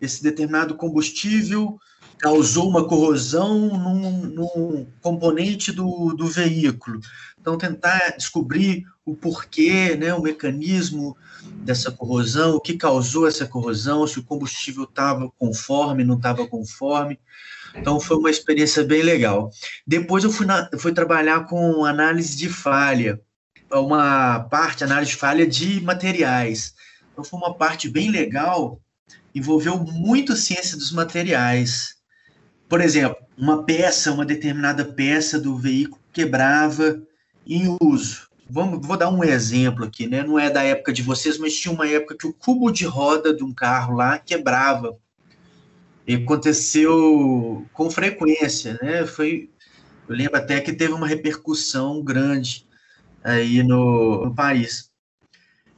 esse 0.00 0.22
determinado 0.22 0.76
combustível 0.76 1.76
causou 2.18 2.68
uma 2.68 2.86
corrosão 2.86 3.76
num, 3.76 4.26
num 4.26 4.86
componente 5.00 5.72
do, 5.72 6.14
do, 6.14 6.28
veículo. 6.28 7.00
Então, 7.40 7.58
tentar 7.58 8.14
descobrir 8.16 8.84
o 9.04 9.16
porquê, 9.16 9.96
né, 9.96 10.14
o 10.14 10.22
mecanismo 10.22 11.16
dessa 11.64 11.90
corrosão, 11.90 12.54
o 12.54 12.60
que 12.60 12.74
causou 12.74 13.26
essa 13.26 13.44
corrosão, 13.44 14.06
se 14.06 14.20
o 14.20 14.24
combustível 14.24 14.84
estava 14.84 15.28
conforme, 15.36 16.04
não 16.04 16.14
estava 16.16 16.46
conforme. 16.46 17.18
Então, 17.74 17.98
foi 17.98 18.18
uma 18.18 18.30
experiência 18.30 18.84
bem 18.84 19.02
legal. 19.02 19.50
Depois, 19.84 20.22
eu 20.22 20.30
fui, 20.30 20.46
na, 20.46 20.70
fui 20.78 20.92
trabalhar 20.92 21.48
com 21.48 21.84
análise 21.84 22.36
de 22.36 22.48
falha 22.48 23.20
uma 23.78 24.40
parte, 24.40 24.82
análise 24.84 25.12
de 25.12 25.16
falha 25.16 25.46
de 25.46 25.80
materiais. 25.80 26.74
Então, 27.12 27.24
foi 27.24 27.38
uma 27.38 27.54
parte 27.54 27.88
bem 27.88 28.10
legal, 28.10 28.80
envolveu 29.34 29.78
muito 29.78 30.36
ciência 30.36 30.76
dos 30.76 30.92
materiais. 30.92 31.96
Por 32.68 32.80
exemplo, 32.80 33.16
uma 33.36 33.64
peça, 33.64 34.12
uma 34.12 34.24
determinada 34.24 34.84
peça 34.84 35.38
do 35.38 35.56
veículo 35.56 36.00
quebrava 36.12 37.00
em 37.46 37.76
uso. 37.80 38.28
Vamos, 38.48 38.84
vou 38.84 38.96
dar 38.96 39.10
um 39.10 39.22
exemplo 39.22 39.84
aqui, 39.84 40.08
né? 40.08 40.24
Não 40.24 40.38
é 40.38 40.50
da 40.50 40.62
época 40.62 40.92
de 40.92 41.02
vocês, 41.02 41.38
mas 41.38 41.54
tinha 41.54 41.72
uma 41.72 41.88
época 41.88 42.16
que 42.16 42.26
o 42.26 42.32
cubo 42.32 42.70
de 42.70 42.84
roda 42.84 43.32
de 43.32 43.44
um 43.44 43.54
carro 43.54 43.94
lá 43.94 44.18
quebrava. 44.18 44.96
E 46.06 46.14
aconteceu 46.16 47.64
com 47.72 47.88
frequência, 47.90 48.76
né? 48.82 49.06
Foi, 49.06 49.48
eu 50.08 50.16
lembro 50.16 50.36
até 50.36 50.60
que 50.60 50.72
teve 50.72 50.92
uma 50.92 51.06
repercussão 51.06 52.02
grande 52.02 52.66
aí 53.22 53.62
no, 53.62 54.26
no 54.26 54.34
país. 54.34 54.90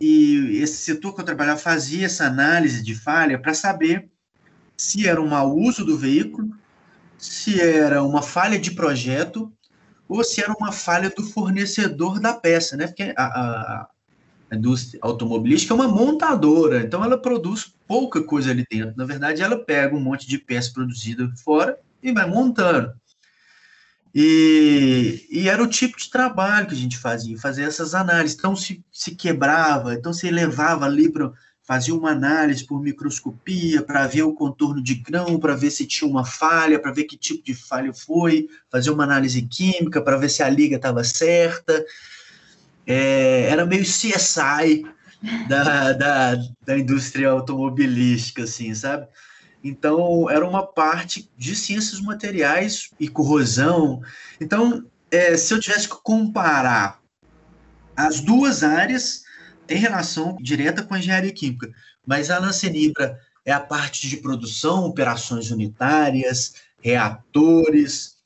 E 0.00 0.58
esse 0.60 0.78
setor 0.78 1.14
que 1.14 1.20
eu 1.20 1.24
trabalhava 1.24 1.60
fazia 1.60 2.06
essa 2.06 2.26
análise 2.26 2.82
de 2.82 2.94
falha 2.94 3.40
para 3.40 3.54
saber 3.54 4.10
se 4.76 5.06
era 5.06 5.20
um 5.20 5.28
mau 5.28 5.56
uso 5.56 5.84
do 5.84 5.96
veículo, 5.96 6.50
se 7.16 7.60
era 7.60 8.02
uma 8.02 8.20
falha 8.20 8.58
de 8.58 8.72
projeto 8.72 9.52
ou 10.08 10.24
se 10.24 10.42
era 10.42 10.52
uma 10.52 10.72
falha 10.72 11.08
do 11.08 11.22
fornecedor 11.22 12.18
da 12.18 12.34
peça, 12.34 12.76
né? 12.76 12.88
Porque 12.88 13.14
a, 13.16 13.24
a, 13.24 13.88
a 14.50 14.56
indústria 14.56 14.98
automobilística 15.02 15.72
é 15.72 15.76
uma 15.76 15.88
montadora, 15.88 16.82
então 16.82 17.04
ela 17.04 17.16
produz 17.16 17.72
pouca 17.86 18.22
coisa 18.22 18.50
ali 18.50 18.64
dentro. 18.68 18.94
Na 18.96 19.04
verdade, 19.04 19.40
ela 19.40 19.56
pega 19.64 19.94
um 19.94 20.00
monte 20.00 20.26
de 20.26 20.36
peça 20.36 20.72
produzida 20.72 21.32
fora 21.44 21.78
e 22.02 22.12
vai 22.12 22.28
montando. 22.28 22.92
E, 24.14 25.26
e, 25.30 25.48
era 25.48 25.62
o 25.62 25.66
tipo 25.66 25.96
de 25.96 26.10
trabalho 26.10 26.66
que 26.66 26.74
a 26.74 26.78
gente 26.78 26.98
fazia, 26.98 27.38
fazer 27.38 27.62
essas 27.62 27.94
análises. 27.94 28.36
Então, 28.36 28.54
se, 28.54 28.84
se 28.92 29.14
quebrava, 29.14 29.94
então 29.94 30.12
se 30.12 30.30
levava 30.30 30.84
ali 30.84 31.10
para 31.10 31.32
fazer 31.62 31.92
uma 31.92 32.10
análise 32.10 32.66
por 32.66 32.82
microscopia 32.82 33.82
para 33.82 34.06
ver 34.06 34.24
o 34.24 34.34
contorno 34.34 34.82
de 34.82 34.96
grão, 34.96 35.38
para 35.38 35.54
ver 35.54 35.70
se 35.70 35.86
tinha 35.86 36.10
uma 36.10 36.24
falha, 36.24 36.78
para 36.78 36.92
ver 36.92 37.04
que 37.04 37.16
tipo 37.16 37.42
de 37.42 37.54
falha 37.54 37.92
foi, 37.94 38.48
fazer 38.70 38.90
uma 38.90 39.04
análise 39.04 39.40
química 39.42 40.02
para 40.02 40.18
ver 40.18 40.28
se 40.28 40.42
a 40.42 40.48
liga 40.48 40.76
estava 40.76 41.02
certa. 41.04 41.84
É, 42.86 43.48
era 43.48 43.64
meio 43.64 43.84
CSI 43.84 44.84
da, 45.48 45.92
da, 45.92 46.34
da 46.66 46.78
indústria 46.78 47.30
automobilística, 47.30 48.42
assim, 48.42 48.74
sabe? 48.74 49.06
Então, 49.62 50.28
era 50.28 50.46
uma 50.46 50.66
parte 50.66 51.30
de 51.36 51.54
ciências 51.54 52.00
materiais 52.00 52.90
e 52.98 53.08
corrosão. 53.08 54.02
Então, 54.40 54.84
é, 55.10 55.36
se 55.36 55.54
eu 55.54 55.60
tivesse 55.60 55.88
que 55.88 55.96
comparar 56.02 57.00
as 57.96 58.20
duas 58.20 58.62
áreas, 58.62 59.22
tem 59.66 59.78
relação 59.78 60.36
direta 60.40 60.82
com 60.82 60.94
a 60.94 60.98
engenharia 60.98 61.32
química, 61.32 61.70
mas 62.06 62.30
a 62.30 62.38
Lancenibra 62.38 63.18
é 63.44 63.52
a 63.52 63.60
parte 63.60 64.08
de 64.08 64.16
produção, 64.16 64.84
operações 64.84 65.50
unitárias, 65.50 66.54
reatores, 66.80 68.16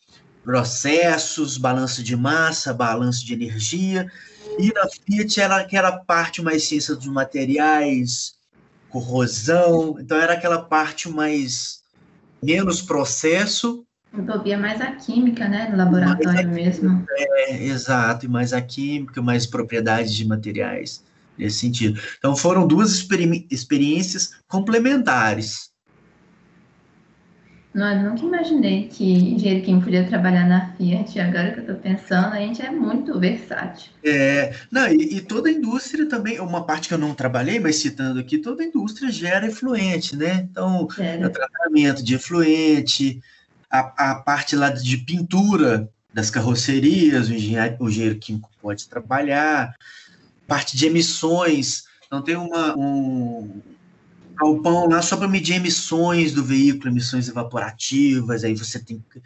processos, 0.44 1.58
balanço 1.58 2.02
de 2.02 2.16
massa, 2.16 2.72
balanço 2.72 3.26
de 3.26 3.34
energia, 3.34 4.10
e 4.58 4.72
na 4.72 4.88
Fiat 4.88 5.40
era 5.40 5.56
aquela 5.56 5.92
parte 5.92 6.40
mais 6.40 6.64
ciência 6.64 6.94
dos 6.94 7.08
materiais, 7.08 8.35
corrosão. 8.96 9.96
Então 10.00 10.16
era 10.16 10.32
aquela 10.32 10.62
parte 10.62 11.08
mais 11.08 11.82
menos 12.42 12.80
processo. 12.80 13.84
Envolvia 14.14 14.56
mais 14.56 14.80
a 14.80 14.92
química, 14.92 15.46
né, 15.46 15.68
no 15.68 15.76
laboratório 15.76 16.48
mesmo. 16.48 17.04
É, 17.10 17.64
exato, 17.64 18.24
e 18.24 18.28
mais 18.28 18.54
a 18.54 18.62
química, 18.62 19.20
mais 19.20 19.46
propriedades 19.46 20.14
de 20.14 20.26
materiais 20.26 21.04
nesse 21.36 21.58
sentido. 21.58 22.00
Então 22.16 22.34
foram 22.34 22.66
duas 22.66 22.92
experi 22.92 23.46
experiências 23.50 24.30
complementares. 24.48 25.70
Não, 27.76 27.92
eu 27.92 28.10
nunca 28.10 28.24
imaginei 28.24 28.88
que 28.88 29.04
engenheiro 29.04 29.62
químico 29.62 29.84
podia 29.84 30.08
trabalhar 30.08 30.48
na 30.48 30.72
Fiat. 30.72 31.20
Agora 31.20 31.52
que 31.52 31.58
eu 31.58 31.64
estou 31.64 31.76
pensando, 31.76 32.32
a 32.32 32.38
gente 32.38 32.62
é 32.62 32.70
muito 32.70 33.20
versátil. 33.20 33.92
É, 34.02 34.54
não, 34.70 34.88
e, 34.88 35.18
e, 35.18 35.20
toda 35.20 35.50
a 35.50 35.52
indústria 35.52 36.08
também, 36.08 36.40
uma 36.40 36.64
parte 36.64 36.88
que 36.88 36.94
eu 36.94 36.98
não 36.98 37.14
trabalhei, 37.14 37.60
mas 37.60 37.76
citando 37.76 38.18
aqui, 38.18 38.38
toda 38.38 38.62
a 38.62 38.66
indústria 38.66 39.12
gera 39.12 39.46
efluente, 39.46 40.16
né? 40.16 40.48
Então, 40.50 40.84
o 40.84 41.30
tratamento 41.30 42.02
de 42.02 42.14
efluente, 42.14 43.20
a, 43.70 44.12
a 44.12 44.14
parte 44.14 44.56
lá 44.56 44.70
de 44.70 44.96
pintura 44.96 45.86
das 46.14 46.30
carrocerias, 46.30 47.28
o 47.28 47.34
engenheiro, 47.34 47.76
o 47.78 47.90
engenheiro 47.90 48.18
químico 48.18 48.48
pode 48.62 48.88
trabalhar, 48.88 49.74
parte 50.46 50.78
de 50.78 50.86
emissões. 50.86 51.84
Então, 52.06 52.22
tem 52.22 52.36
uma, 52.36 52.74
um, 52.74 53.60
galpão 54.36 54.88
lá 54.88 55.02
só 55.02 55.16
para 55.16 55.28
medir 55.28 55.56
emissões 55.56 56.32
do 56.32 56.44
veículo, 56.44 56.90
emissões 56.90 57.28
evaporativas, 57.28 58.44
aí 58.44 58.54
você 58.54 58.78
tem 58.78 59.04
que 59.12 59.20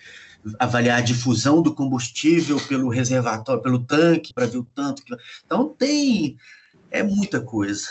avaliar 0.59 0.99
a 0.99 1.02
difusão 1.02 1.61
do 1.62 1.75
combustível 1.75 2.59
pelo 2.67 2.88
reservatório, 2.88 3.62
pelo 3.62 3.79
tanque, 3.79 4.33
para 4.33 4.47
ver 4.47 4.59
o 4.59 4.64
tanto 4.64 5.05
que. 5.05 5.14
Então 5.45 5.69
tem. 5.69 6.37
É 6.90 7.02
muita 7.02 7.40
coisa. 7.40 7.87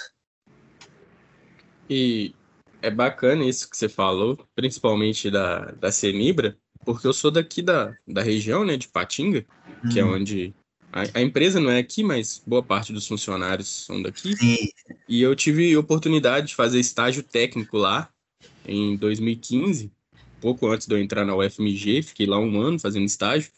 E 1.89 2.35
é 2.81 2.91
bacana 2.91 3.45
isso 3.45 3.69
que 3.69 3.77
você 3.77 3.88
falou, 3.88 4.38
principalmente 4.55 5.31
da, 5.31 5.71
da 5.71 5.91
Cenibra, 5.91 6.57
porque 6.85 7.07
eu 7.07 7.13
sou 7.13 7.31
daqui 7.31 7.61
da, 7.61 7.95
da 8.07 8.21
região, 8.21 8.65
né, 8.65 8.75
de 8.75 8.88
Patinga, 8.88 9.45
hum. 9.83 9.89
que 9.89 9.99
é 9.99 10.03
uhum. 10.03 10.15
onde 10.15 10.53
a, 10.91 11.19
a, 11.19 11.22
empresa 11.22 11.60
não 11.60 11.69
é 11.69 11.79
aqui, 11.79 12.03
mas 12.03 12.41
boa 12.46 12.63
parte 12.63 12.91
dos 12.91 13.08
funcionários 13.08 13.86
são 13.86 14.01
daqui. 14.01 14.36
Sim. 14.36 14.69
E 15.08 15.22
eu 15.22 15.36
tive 15.36 15.75
oportunidade 15.77 16.48
de 16.48 16.55
fazer 16.55 16.79
estágio 16.79 17.22
técnico 17.22 17.77
lá 17.77 18.10
em 18.65 18.96
2015, 18.96 19.91
pouco 20.41 20.67
antes 20.67 20.88
de 20.88 20.93
eu 20.93 21.00
entrar 21.00 21.25
na 21.25 21.36
UFMG, 21.36 22.03
fiquei 22.03 22.25
lá 22.25 22.39
um 22.39 22.60
ano 22.60 22.79
fazendo 22.79 23.05
estágio. 23.05 23.51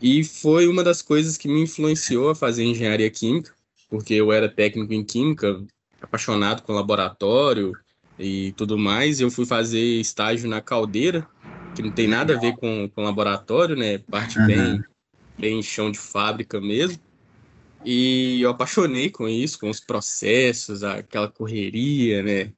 E 0.00 0.24
foi 0.24 0.66
uma 0.66 0.82
das 0.82 1.00
coisas 1.00 1.36
que 1.36 1.48
me 1.48 1.62
influenciou 1.62 2.30
a 2.30 2.34
fazer 2.34 2.64
engenharia 2.64 3.08
química, 3.08 3.52
porque 3.88 4.14
eu 4.14 4.32
era 4.32 4.48
técnico 4.48 4.92
em 4.92 5.04
química, 5.04 5.62
apaixonado 6.00 6.62
com 6.62 6.72
laboratório 6.72 7.72
e 8.18 8.52
tudo 8.56 8.76
mais. 8.76 9.20
Eu 9.20 9.30
fui 9.30 9.46
fazer 9.46 10.00
estágio 10.00 10.48
na 10.48 10.60
caldeira, 10.60 11.26
que 11.74 11.82
não 11.82 11.92
tem 11.92 12.08
nada 12.08 12.36
a 12.36 12.40
ver 12.40 12.56
com, 12.56 12.90
com 12.92 13.02
laboratório, 13.02 13.76
né? 13.76 13.98
Parte 13.98 14.38
uhum. 14.38 14.46
bem, 14.46 14.84
bem 15.38 15.62
chão 15.62 15.90
de 15.90 15.98
fábrica 15.98 16.60
mesmo. 16.60 17.00
E 17.84 18.40
eu 18.40 18.50
apaixonei 18.50 19.10
com 19.10 19.28
isso, 19.28 19.58
com 19.58 19.68
os 19.68 19.80
processos, 19.80 20.84
aquela 20.84 21.28
correria, 21.28 22.22
né? 22.22 22.52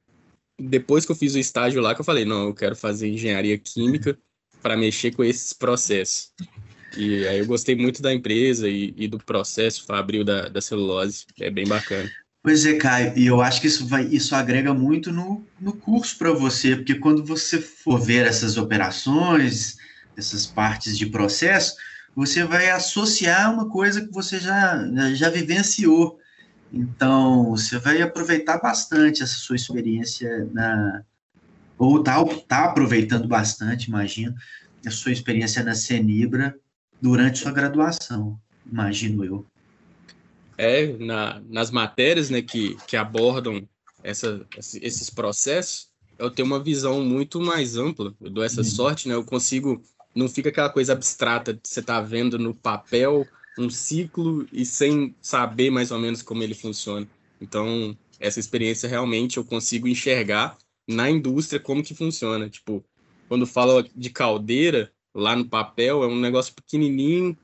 Depois 0.58 1.04
que 1.04 1.12
eu 1.12 1.16
fiz 1.16 1.34
o 1.34 1.38
estágio 1.38 1.80
lá, 1.80 1.94
que 1.94 2.00
eu 2.00 2.04
falei, 2.04 2.24
não, 2.24 2.48
eu 2.48 2.54
quero 2.54 2.76
fazer 2.76 3.08
engenharia 3.08 3.58
química 3.58 4.18
para 4.62 4.76
mexer 4.76 5.12
com 5.12 5.24
esses 5.24 5.52
processos. 5.52 6.32
E 6.96 7.26
aí 7.26 7.38
eu 7.38 7.46
gostei 7.46 7.74
muito 7.74 8.00
da 8.00 8.14
empresa 8.14 8.68
e, 8.68 8.94
e 8.96 9.08
do 9.08 9.18
processo 9.18 9.84
fabril 9.84 10.24
da, 10.24 10.48
da 10.48 10.60
celulose, 10.60 11.26
é 11.40 11.50
bem 11.50 11.66
bacana. 11.66 12.08
Pois 12.42 12.66
é, 12.66 12.74
Caio, 12.74 13.14
e 13.16 13.26
eu 13.26 13.40
acho 13.40 13.60
que 13.60 13.66
isso, 13.66 13.86
vai, 13.86 14.04
isso 14.04 14.34
agrega 14.34 14.74
muito 14.74 15.10
no, 15.10 15.42
no 15.58 15.72
curso 15.72 16.16
para 16.18 16.30
você, 16.30 16.76
porque 16.76 16.94
quando 16.94 17.24
você 17.24 17.58
for 17.58 17.98
ver 17.98 18.26
essas 18.26 18.58
operações, 18.58 19.76
essas 20.16 20.46
partes 20.46 20.96
de 20.96 21.06
processo, 21.06 21.74
você 22.14 22.44
vai 22.44 22.70
associar 22.70 23.52
uma 23.52 23.68
coisa 23.68 24.04
que 24.04 24.12
você 24.12 24.38
já, 24.38 24.84
já 25.14 25.30
vivenciou. 25.30 26.18
Então, 26.72 27.50
você 27.50 27.78
vai 27.78 28.02
aproveitar 28.02 28.58
bastante 28.58 29.22
essa 29.22 29.34
sua 29.34 29.56
experiência 29.56 30.48
na. 30.52 31.02
Ou 31.76 32.02
tá, 32.02 32.24
tá 32.46 32.64
aproveitando 32.66 33.26
bastante, 33.26 33.88
imagino, 33.88 34.34
a 34.86 34.90
sua 34.90 35.12
experiência 35.12 35.62
na 35.62 35.74
Cenibra 35.74 36.56
durante 37.02 37.40
sua 37.40 37.50
graduação, 37.50 38.38
imagino 38.64 39.24
eu 39.24 39.46
é 40.56 40.86
na, 40.98 41.40
nas 41.48 41.70
matérias 41.70 42.30
né, 42.30 42.42
que, 42.42 42.76
que 42.86 42.96
abordam 42.96 43.66
essa, 44.02 44.46
esses 44.56 45.10
processos, 45.10 45.88
eu 46.18 46.30
tenho 46.30 46.46
uma 46.46 46.62
visão 46.62 47.02
muito 47.02 47.40
mais 47.40 47.76
ampla. 47.76 48.14
Eu 48.20 48.30
dou 48.30 48.44
essa 48.44 48.60
uhum. 48.60 48.64
sorte, 48.64 49.08
né? 49.08 49.14
Eu 49.14 49.24
consigo. 49.24 49.82
Não 50.14 50.28
fica 50.28 50.48
aquela 50.48 50.70
coisa 50.70 50.92
abstrata 50.92 51.52
de 51.52 51.60
você 51.64 51.80
estar 51.80 51.96
tá 51.96 52.00
vendo 52.00 52.38
no 52.38 52.54
papel 52.54 53.26
um 53.58 53.70
ciclo 53.70 54.46
e 54.52 54.64
sem 54.64 55.14
saber 55.20 55.70
mais 55.70 55.90
ou 55.90 55.98
menos 55.98 56.22
como 56.22 56.42
ele 56.42 56.54
funciona. 56.54 57.06
Então, 57.40 57.96
essa 58.18 58.40
experiência 58.40 58.88
realmente 58.88 59.36
eu 59.36 59.44
consigo 59.44 59.86
enxergar 59.86 60.56
na 60.88 61.10
indústria 61.10 61.60
como 61.60 61.82
que 61.82 61.94
funciona. 61.94 62.48
Tipo, 62.48 62.84
quando 63.28 63.46
fala 63.46 63.84
de 63.94 64.10
caldeira, 64.10 64.90
lá 65.14 65.36
no 65.36 65.44
papel, 65.44 66.02
é 66.02 66.06
um 66.06 66.18
negócio 66.18 66.54
pequenininho 66.54 67.36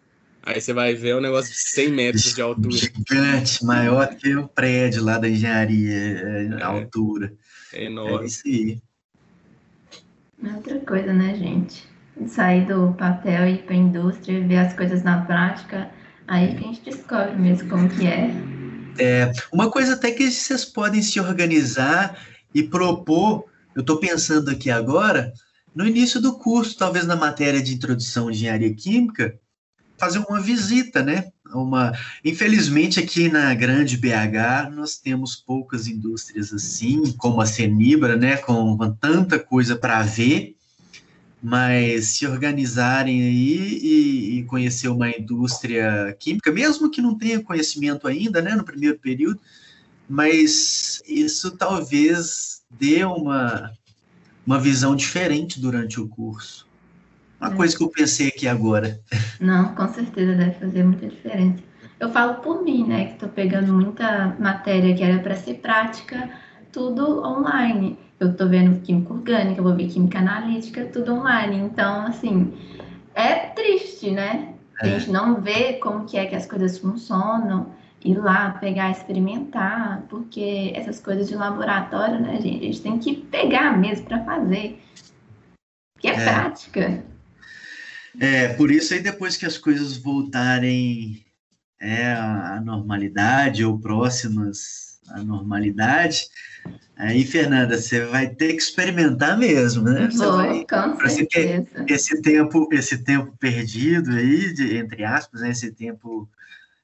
Aí 0.43 0.61
você 0.61 0.73
vai 0.73 0.95
ver 0.95 1.17
um 1.17 1.21
negócio 1.21 1.53
de 1.53 1.59
100 1.59 1.91
metros 1.91 2.35
de 2.35 2.41
altura. 2.41 2.77
Gigante, 2.77 3.65
maior 3.65 4.15
que 4.17 4.35
o 4.35 4.49
prédio 4.49 5.05
lá 5.05 5.19
da 5.19 5.29
engenharia, 5.29 5.95
é, 5.95 6.47
é, 6.59 6.63
altura. 6.63 7.35
É 7.73 7.85
enorme. 7.85 8.25
É 8.25 8.27
isso 8.27 8.43
aí. 8.47 8.83
É 10.43 10.55
outra 10.55 10.81
coisa, 10.81 11.13
né, 11.13 11.35
gente? 11.37 11.87
Sair 12.27 12.67
do 12.67 12.93
papel 12.95 13.49
e 13.49 13.55
ir 13.55 13.63
para 13.63 13.75
a 13.75 13.79
indústria, 13.79 14.47
ver 14.47 14.59
as 14.59 14.75
coisas 14.75 15.03
na 15.03 15.23
prática, 15.23 15.91
aí 16.29 16.55
que 16.55 16.65
a 16.65 16.67
gente 16.69 16.83
descobre 16.83 17.37
mesmo 17.37 17.69
como 17.69 17.89
que 17.89 18.07
é. 18.07 18.31
É, 18.99 19.33
uma 19.53 19.71
coisa 19.71 19.95
até 19.95 20.11
que 20.11 20.31
vocês 20.31 20.65
podem 20.65 21.03
se 21.03 21.19
organizar 21.19 22.19
e 22.55 22.63
propor, 22.63 23.47
eu 23.75 23.81
estou 23.81 23.99
pensando 23.99 24.51
aqui 24.51 24.71
agora, 24.71 25.33
no 25.75 25.87
início 25.87 26.21
do 26.21 26.39
curso, 26.39 26.77
talvez 26.77 27.07
na 27.07 27.17
matéria 27.17 27.63
de 27.63 27.75
introdução 27.75 28.29
à 28.29 28.31
engenharia 28.31 28.75
química, 28.75 29.39
fazer 29.99 30.19
uma 30.19 30.41
visita, 30.41 31.03
né? 31.03 31.31
Uma, 31.53 31.93
infelizmente 32.25 32.99
aqui 32.99 33.29
na 33.29 33.53
grande 33.55 33.97
BH 33.97 34.71
nós 34.73 34.97
temos 34.97 35.37
poucas 35.37 35.87
indústrias 35.87 36.53
assim, 36.53 37.13
como 37.19 37.41
a 37.41 37.47
Cenibra, 37.47 38.17
né? 38.17 38.37
Com 38.39 38.77
tanta 39.01 39.39
coisa 39.39 39.77
para 39.77 40.03
ver, 40.03 40.57
mas 41.43 42.09
se 42.09 42.27
organizarem 42.27 43.23
aí 43.23 43.79
e, 43.83 44.39
e, 44.39 44.45
conhecer 44.45 44.89
uma 44.89 45.09
indústria 45.09 46.15
química, 46.19 46.53
mesmo 46.53 46.91
que 46.91 47.01
não 47.01 47.17
tenha 47.17 47.43
conhecimento 47.43 48.07
ainda, 48.07 48.43
né? 48.43 48.55
No 48.55 48.65
primeiro 48.65 48.99
período, 48.99 49.41
mas 50.09 51.03
isso 51.07 51.57
talvez 51.57 52.63
dê 52.71 53.05
uma 53.05 53.73
uma 54.47 54.59
visão 54.59 54.97
diferente 54.97 55.61
durante 55.61 56.01
o 56.01 56.09
curso. 56.09 56.67
Uma 57.41 57.53
é. 57.53 57.57
coisa 57.57 57.77
que 57.77 57.83
eu 57.83 57.89
pensei 57.89 58.29
aqui 58.29 58.49
agora. 58.49 59.01
Não, 59.41 59.75
com 59.75 59.89
certeza 59.89 60.35
deve 60.35 60.59
fazer 60.59 60.83
muita 60.83 61.07
diferença. 61.07 61.63
Eu 61.99 62.11
falo 62.11 62.37
por 62.37 62.65
mim, 62.65 62.87
né, 62.87 63.07
que 63.07 63.13
estou 63.13 63.29
pegando 63.29 63.73
muita 63.73 64.37
matéria 64.41 64.95
que 64.95 65.03
era 65.03 65.23
para 65.23 65.37
ser 65.37 65.55
prática, 65.55 66.31
tudo 66.73 67.23
online. 67.23 67.99
Eu 68.21 68.33
estou 68.33 68.51
vendo 68.51 68.83
química 68.83 69.15
orgânica, 69.15 69.63
vou 69.63 69.75
ver 69.75 69.89
química 69.89 70.19
analítica, 70.19 70.85
tudo 70.85 71.15
online. 71.15 71.57
Então, 71.57 72.07
assim, 72.07 72.53
é 73.15 73.47
triste, 73.47 74.11
né? 74.11 74.53
A 74.79 74.87
é. 74.87 74.99
gente 74.99 75.11
não 75.11 75.41
vê 75.41 75.75
como 75.75 76.05
que 76.05 76.19
é 76.19 76.27
que 76.27 76.37
as 76.37 76.47
coisas 76.47 76.77
funcionam, 76.77 77.75
ir 78.05 78.19
lá, 78.19 78.51
pegar, 78.51 78.91
experimentar, 78.91 80.03
porque 80.11 80.71
essas 80.75 81.01
coisas 81.01 81.29
de 81.29 81.35
laboratório, 81.35 82.21
né, 82.21 82.39
gente, 82.43 82.63
a 82.63 82.67
gente 82.67 82.83
tem 82.83 82.99
que 82.99 83.17
pegar 83.17 83.79
mesmo 83.79 84.05
para 84.05 84.23
fazer. 84.23 84.83
Que 85.99 86.09
é, 86.09 86.13
é 86.13 86.25
prática. 86.25 87.05
É, 88.19 88.49
por 88.49 88.71
isso 88.71 88.93
aí 88.93 89.01
depois 89.01 89.37
que 89.39 89.47
as 89.47 89.57
coisas 89.57 89.97
voltarem 89.97 91.25
é, 91.81 92.13
à 92.13 92.61
normalidade 92.63 93.65
ou 93.65 93.79
próximas 93.79 94.90
à 95.11 95.23
normalidade, 95.23 96.29
aí, 96.97 97.25
Fernanda, 97.25 97.79
você 97.79 98.05
vai 98.07 98.29
ter 98.29 98.55
que 98.55 98.63
experimentar 98.63 99.39
mesmo, 99.39 99.85
né? 99.85 100.09
Você 100.11 100.25
Vou, 100.25 100.37
vai, 100.37 100.67
com 100.67 101.05
esse 101.05 101.27
tempo, 102.17 102.69
esse 102.73 102.99
tempo 102.99 103.37
perdido 103.39 104.13
aí, 104.13 104.53
de, 104.53 104.77
entre 104.77 105.05
aspas, 105.05 105.41
né, 105.41 105.51
esse 105.51 105.73
tempo 105.73 106.29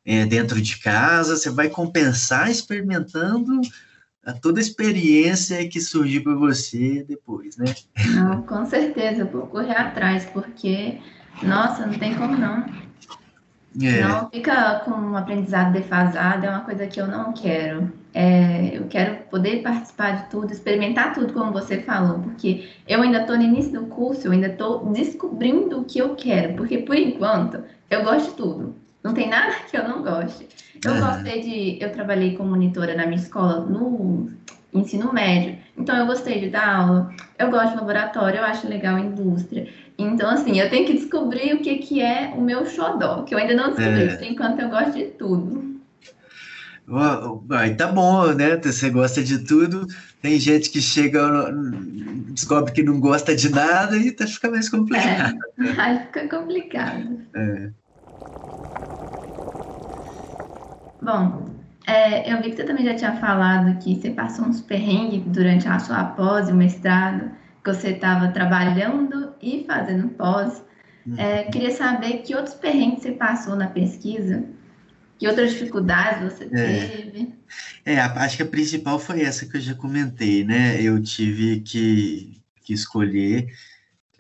é, 0.05 0.25
dentro 0.25 0.61
de 0.61 0.79
casa, 0.79 1.37
você 1.37 1.51
vai 1.51 1.69
compensar 1.69 2.51
experimentando 2.51 3.61
a 4.25 4.33
toda 4.33 4.59
a 4.59 4.63
experiência 4.63 5.69
que 5.69 5.81
surgiu 5.81 6.23
para 6.23 6.35
você 6.35 7.05
depois, 7.07 7.57
né? 7.57 7.67
Não, 8.15 8.43
com 8.43 8.67
certeza, 8.67 9.25
vou 9.25 9.47
correr 9.47 9.77
atrás, 9.77 10.25
porque 10.27 10.99
nossa, 11.43 11.87
não 11.87 11.99
tem 11.99 12.15
como 12.15 12.37
não. 12.37 12.65
É. 13.81 14.01
Não 14.01 14.31
fica 14.31 14.81
com 14.85 14.93
um 14.93 15.17
aprendizado 15.17 15.73
defasado, 15.73 16.47
é 16.47 16.51
uma 16.51 16.65
coisa 16.65 16.87
que 16.87 17.01
eu 17.01 17.07
não 17.07 17.33
quero. 17.33 17.93
É, 18.19 18.71
eu 18.73 18.87
quero 18.89 19.17
poder 19.25 19.61
participar 19.61 20.23
de 20.23 20.31
tudo, 20.31 20.51
experimentar 20.51 21.13
tudo, 21.13 21.35
como 21.35 21.53
você 21.53 21.83
falou, 21.83 22.21
porque 22.21 22.67
eu 22.89 23.03
ainda 23.03 23.21
estou 23.21 23.37
no 23.37 23.43
início 23.43 23.79
do 23.79 23.89
curso, 23.89 24.27
eu 24.27 24.33
ainda 24.33 24.47
estou 24.47 24.87
descobrindo 24.87 25.81
o 25.81 25.85
que 25.85 25.99
eu 25.99 26.15
quero, 26.15 26.55
porque 26.55 26.79
por 26.79 26.97
enquanto 26.97 27.63
eu 27.91 28.03
gosto 28.03 28.31
de 28.31 28.37
tudo. 28.39 28.75
Não 29.05 29.13
tem 29.13 29.29
nada 29.29 29.53
que 29.71 29.77
eu 29.77 29.87
não 29.87 30.03
goste. 30.03 30.49
Eu 30.83 30.93
uhum. 30.93 31.01
gostei 31.01 31.43
de. 31.43 31.85
Eu 31.85 31.93
trabalhei 31.93 32.35
como 32.35 32.49
monitora 32.49 32.95
na 32.95 33.05
minha 33.05 33.21
escola 33.21 33.61
no 33.61 34.31
ensino 34.73 35.13
médio, 35.13 35.59
então 35.77 35.95
eu 35.95 36.07
gostei 36.07 36.41
de 36.41 36.49
dar 36.49 36.75
aula, 36.75 37.11
eu 37.39 37.51
gosto 37.51 37.73
de 37.73 37.77
laboratório, 37.77 38.39
eu 38.39 38.45
acho 38.45 38.67
legal 38.67 38.97
a 38.97 39.01
indústria. 39.01 39.69
Então, 39.99 40.31
assim, 40.31 40.59
eu 40.59 40.71
tenho 40.71 40.87
que 40.87 40.95
descobrir 40.95 41.53
o 41.53 41.61
que, 41.61 41.77
que 41.77 42.01
é 42.01 42.33
o 42.35 42.41
meu 42.41 42.65
xodó, 42.65 43.25
que 43.25 43.35
eu 43.35 43.39
ainda 43.39 43.55
não 43.55 43.75
descobri, 43.75 44.05
é. 44.05 44.17
por 44.17 44.25
enquanto 44.25 44.61
eu 44.61 44.71
gosto 44.71 44.93
de 44.93 45.05
tudo. 45.05 45.76
Aí 47.51 47.75
tá 47.77 47.89
bom, 47.91 48.33
né? 48.33 48.57
Você 48.57 48.91
gosta 48.91 49.23
de 49.23 49.45
tudo. 49.45 49.87
Tem 50.23 50.39
gente 50.39 50.71
que 50.71 50.81
chega, 50.81 51.53
descobre 52.33 52.73
que 52.73 52.83
não 52.83 53.01
gosta 53.01 53.35
de 53.35 53.49
nada 53.49 53.97
e 53.97 54.13
tá, 54.13 54.27
fica 54.27 54.51
mais 54.51 54.69
complicado. 54.69 55.37
É, 55.59 55.81
aí 55.81 55.99
fica 56.07 56.29
complicado. 56.29 57.27
É. 57.35 57.73
Bom, 61.01 61.55
É, 61.87 62.33
eu 62.33 62.43
vi 62.43 62.51
que 62.51 62.57
você 62.57 62.65
também 62.65 62.85
já 62.85 62.95
tinha 62.97 63.17
falado 63.21 63.79
que 63.79 63.95
você 63.95 64.11
passou 64.11 64.47
uns 64.47 64.61
perrengues 64.61 65.23
durante 65.27 65.69
a 65.69 65.79
sua 65.79 66.05
pós 66.05 66.49
e 66.49 66.53
o 66.53 66.57
mestrado, 66.57 67.31
que 67.63 67.73
você 67.73 67.91
estava 67.91 68.29
trabalhando 68.33 69.35
e 69.41 69.65
fazendo 69.67 70.09
pós. 70.11 70.65
É, 71.17 71.45
queria 71.45 71.71
saber 71.71 72.19
que 72.23 72.35
outros 72.35 72.55
perrengues 72.57 73.03
você 73.03 73.13
passou 73.13 73.57
na 73.57 73.69
pesquisa, 73.69 74.45
que 75.19 75.27
outras 75.27 75.53
dificuldades 75.53 76.33
você 76.33 76.45
é. 76.53 76.87
teve. 76.87 77.35
É, 77.85 78.01
acho 78.01 78.37
que 78.37 78.43
a 78.43 78.47
principal 78.47 78.99
foi 78.99 79.23
essa 79.23 79.47
que 79.47 79.57
eu 79.57 79.61
já 79.61 79.75
comentei, 79.75 80.45
né? 80.45 80.81
Eu 80.81 81.03
tive 81.03 81.61
que, 81.61 82.41
que 82.63 82.73
escolher, 82.73 83.47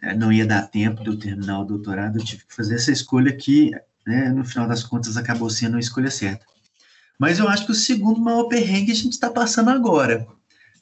é, 0.02 0.14
não 0.14 0.32
ia 0.32 0.46
dar 0.46 0.62
tempo 0.62 1.02
de 1.02 1.10
eu 1.10 1.18
terminar 1.18 1.60
o 1.60 1.64
doutorado, 1.64 2.18
eu 2.18 2.24
tive 2.24 2.44
que 2.44 2.54
fazer 2.54 2.76
essa 2.76 2.92
escolha 2.92 3.32
que, 3.32 3.72
né, 4.06 4.30
no 4.30 4.44
final 4.44 4.68
das 4.68 4.82
contas, 4.82 5.16
acabou 5.16 5.50
sendo 5.50 5.76
a 5.76 5.80
escolha 5.80 6.10
certa. 6.10 6.46
Mas 7.18 7.38
eu 7.38 7.48
acho 7.48 7.66
que 7.66 7.72
o 7.72 7.74
segundo 7.74 8.20
maior 8.20 8.44
perrengue 8.44 8.92
a 8.92 8.94
gente 8.94 9.12
está 9.12 9.30
passando 9.30 9.70
agora. 9.70 10.26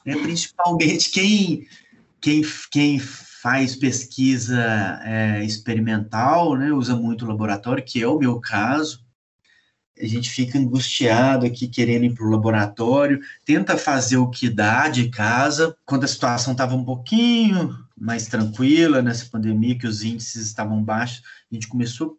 Né? 0.05 0.15
Principalmente 0.17 1.09
quem, 1.09 1.65
quem, 2.21 2.41
quem 2.69 2.99
faz 2.99 3.75
pesquisa 3.75 4.99
é, 5.03 5.43
experimental, 5.43 6.55
né? 6.55 6.71
usa 6.71 6.95
muito 6.95 7.25
laboratório, 7.25 7.83
que 7.83 8.01
é 8.01 8.07
o 8.07 8.19
meu 8.19 8.39
caso. 8.39 9.04
A 10.01 10.05
gente 10.05 10.29
fica 10.29 10.59
angustiado 10.59 11.45
aqui, 11.45 11.67
querendo 11.67 12.03
ir 12.05 12.13
para 12.13 12.25
o 12.25 12.29
laboratório, 12.29 13.21
tenta 13.45 13.77
fazer 13.77 14.17
o 14.17 14.29
que 14.29 14.49
dá 14.49 14.89
de 14.89 15.09
casa. 15.09 15.75
Quando 15.85 16.03
a 16.03 16.07
situação 16.07 16.51
estava 16.51 16.75
um 16.75 16.83
pouquinho 16.83 17.77
mais 17.97 18.27
tranquila 18.27 19.01
nessa 19.01 19.25
pandemia, 19.27 19.77
que 19.77 19.87
os 19.87 20.03
índices 20.03 20.47
estavam 20.47 20.83
baixos, 20.83 21.23
a 21.49 21.55
gente 21.55 21.67
começou 21.67 22.17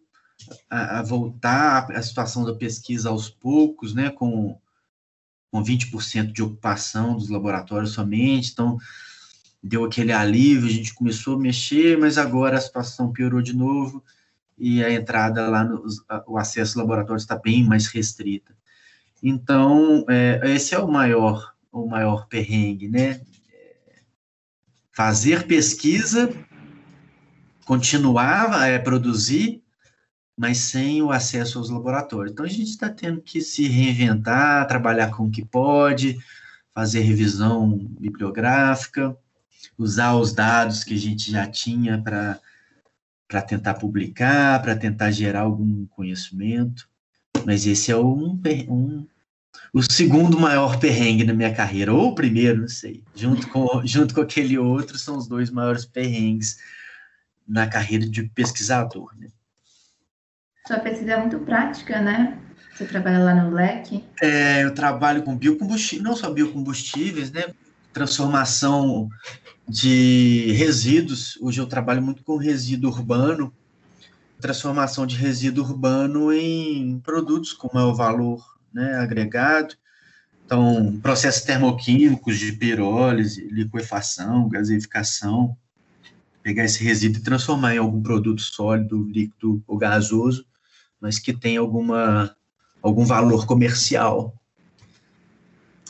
a, 0.70 1.00
a 1.00 1.02
voltar 1.02 1.90
à 1.92 2.02
situação 2.02 2.44
da 2.44 2.54
pesquisa 2.54 3.10
aos 3.10 3.28
poucos, 3.28 3.94
né, 3.94 4.08
com, 4.08 4.58
com 5.50 5.62
20% 5.62 6.32
de 6.32 6.42
ocupação 6.42 7.14
dos 7.14 7.28
laboratórios 7.28 7.92
somente, 7.92 8.52
então 8.52 8.78
deu 9.62 9.84
aquele 9.84 10.12
alívio, 10.12 10.68
a 10.68 10.72
gente 10.72 10.94
começou 10.94 11.34
a 11.34 11.38
mexer, 11.40 11.98
mas 11.98 12.16
agora 12.16 12.56
a 12.56 12.60
situação 12.60 13.12
piorou 13.12 13.42
de 13.42 13.54
novo 13.54 14.02
e 14.58 14.82
a 14.82 14.90
entrada 14.90 15.48
lá, 15.48 15.64
no, 15.64 15.84
o 16.26 16.38
acesso 16.38 16.78
ao 16.78 16.84
laboratório 16.84 17.20
está 17.20 17.36
bem 17.36 17.64
mais 17.64 17.86
restrita. 17.86 18.54
Então, 19.22 20.04
é, 20.08 20.40
esse 20.54 20.74
é 20.74 20.78
o 20.78 20.90
maior, 20.90 21.54
o 21.72 21.86
maior 21.86 22.26
perrengue, 22.26 22.88
né? 22.88 23.20
Fazer 24.92 25.46
pesquisa, 25.46 26.32
continuar 27.64 28.54
a 28.54 28.66
é, 28.66 28.78
produzir, 28.78 29.62
mas 30.36 30.58
sem 30.58 31.02
o 31.02 31.10
acesso 31.10 31.58
aos 31.58 31.70
laboratórios. 31.70 32.32
Então, 32.32 32.44
a 32.44 32.48
gente 32.48 32.70
está 32.70 32.88
tendo 32.88 33.20
que 33.20 33.40
se 33.40 33.66
reinventar, 33.66 34.66
trabalhar 34.66 35.10
com 35.10 35.24
o 35.24 35.30
que 35.30 35.44
pode, 35.44 36.18
fazer 36.74 37.00
revisão 37.00 37.76
bibliográfica, 37.76 39.16
usar 39.78 40.14
os 40.14 40.32
dados 40.32 40.84
que 40.84 40.94
a 40.94 40.98
gente 40.98 41.30
já 41.30 41.46
tinha 41.46 42.00
para 42.00 42.38
tentar 43.42 43.74
publicar, 43.74 44.62
para 44.62 44.76
tentar 44.76 45.10
gerar 45.10 45.40
algum 45.40 45.86
conhecimento. 45.86 46.88
Mas 47.44 47.66
esse 47.66 47.90
é 47.90 47.96
um, 47.96 48.40
um, 48.68 49.06
o 49.72 49.82
segundo 49.82 50.38
maior 50.38 50.78
perrengue 50.78 51.24
na 51.24 51.32
minha 51.32 51.54
carreira, 51.54 51.92
ou 51.92 52.08
o 52.08 52.14
primeiro, 52.14 52.62
não 52.62 52.68
sei. 52.68 53.02
Junto 53.14 53.48
com, 53.48 53.82
junto 53.86 54.14
com 54.14 54.20
aquele 54.20 54.58
outro, 54.58 54.98
são 54.98 55.16
os 55.16 55.28
dois 55.28 55.50
maiores 55.50 55.84
perrengues 55.84 56.58
na 57.46 57.66
carreira 57.66 58.06
de 58.06 58.24
pesquisador. 58.24 59.12
Né? 59.18 59.28
Sua 60.66 60.78
pesquisa 60.80 61.12
é 61.12 61.20
muito 61.20 61.38
prática, 61.40 62.00
né? 62.00 62.38
Você 62.74 62.84
trabalha 62.84 63.20
lá 63.20 63.34
no 63.34 63.54
LEC? 63.54 64.04
É, 64.20 64.64
eu 64.64 64.74
trabalho 64.74 65.22
com 65.22 65.36
biocombustíveis, 65.36 66.02
não 66.02 66.16
só 66.16 66.30
biocombustíveis, 66.30 67.30
né? 67.30 67.54
Transformação 67.96 69.09
de 69.66 70.52
resíduos. 70.52 71.38
Hoje 71.40 71.62
eu 71.62 71.66
trabalho 71.66 72.02
muito 72.02 72.22
com 72.22 72.37
resíduo 72.37 72.90
urbano, 72.90 73.50
transformação 74.38 75.06
de 75.06 75.16
resíduo 75.16 75.64
urbano 75.64 76.30
em 76.30 77.00
produtos 77.00 77.54
com 77.54 77.70
maior 77.72 77.94
valor 77.94 78.44
né, 78.70 78.96
agregado. 78.96 79.74
Então, 80.44 81.00
processos 81.00 81.40
termoquímicos 81.40 82.38
de 82.38 82.52
pirólise, 82.52 83.48
liquefação, 83.48 84.46
gaseificação, 84.46 85.56
pegar 86.42 86.66
esse 86.66 86.85
resíduo 86.85 87.22
e 87.22 87.24
transformar 87.24 87.76
em 87.76 87.78
algum 87.78 88.02
produto 88.02 88.42
sólido, 88.42 89.04
líquido 89.04 89.64
ou 89.66 89.78
gasoso 89.78 90.44
mas 91.00 91.18
que 91.18 91.32
tem 91.32 91.56
alguma, 91.56 92.37
algum 92.82 93.06
valor 93.06 93.46
comercial. 93.46 94.35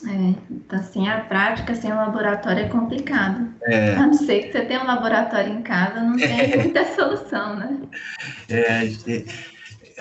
É, 0.05 0.35
então, 0.51 0.79
assim, 0.79 1.07
a 1.07 1.21
prática 1.21 1.73
sem 1.73 1.91
o 1.91 1.95
laboratório 1.95 2.65
é 2.65 2.69
complicado. 2.69 3.51
É. 3.63 3.95
A 3.95 4.05
não 4.05 4.13
ser 4.13 4.43
que 4.43 4.51
você 4.51 4.65
tenha 4.65 4.83
um 4.83 4.85
laboratório 4.85 5.51
em 5.51 5.63
casa, 5.63 6.01
não 6.01 6.15
tem 6.17 6.27
é. 6.53 6.57
muita 6.57 6.85
solução, 6.93 7.55
né? 7.55 7.81
É, 8.47 8.81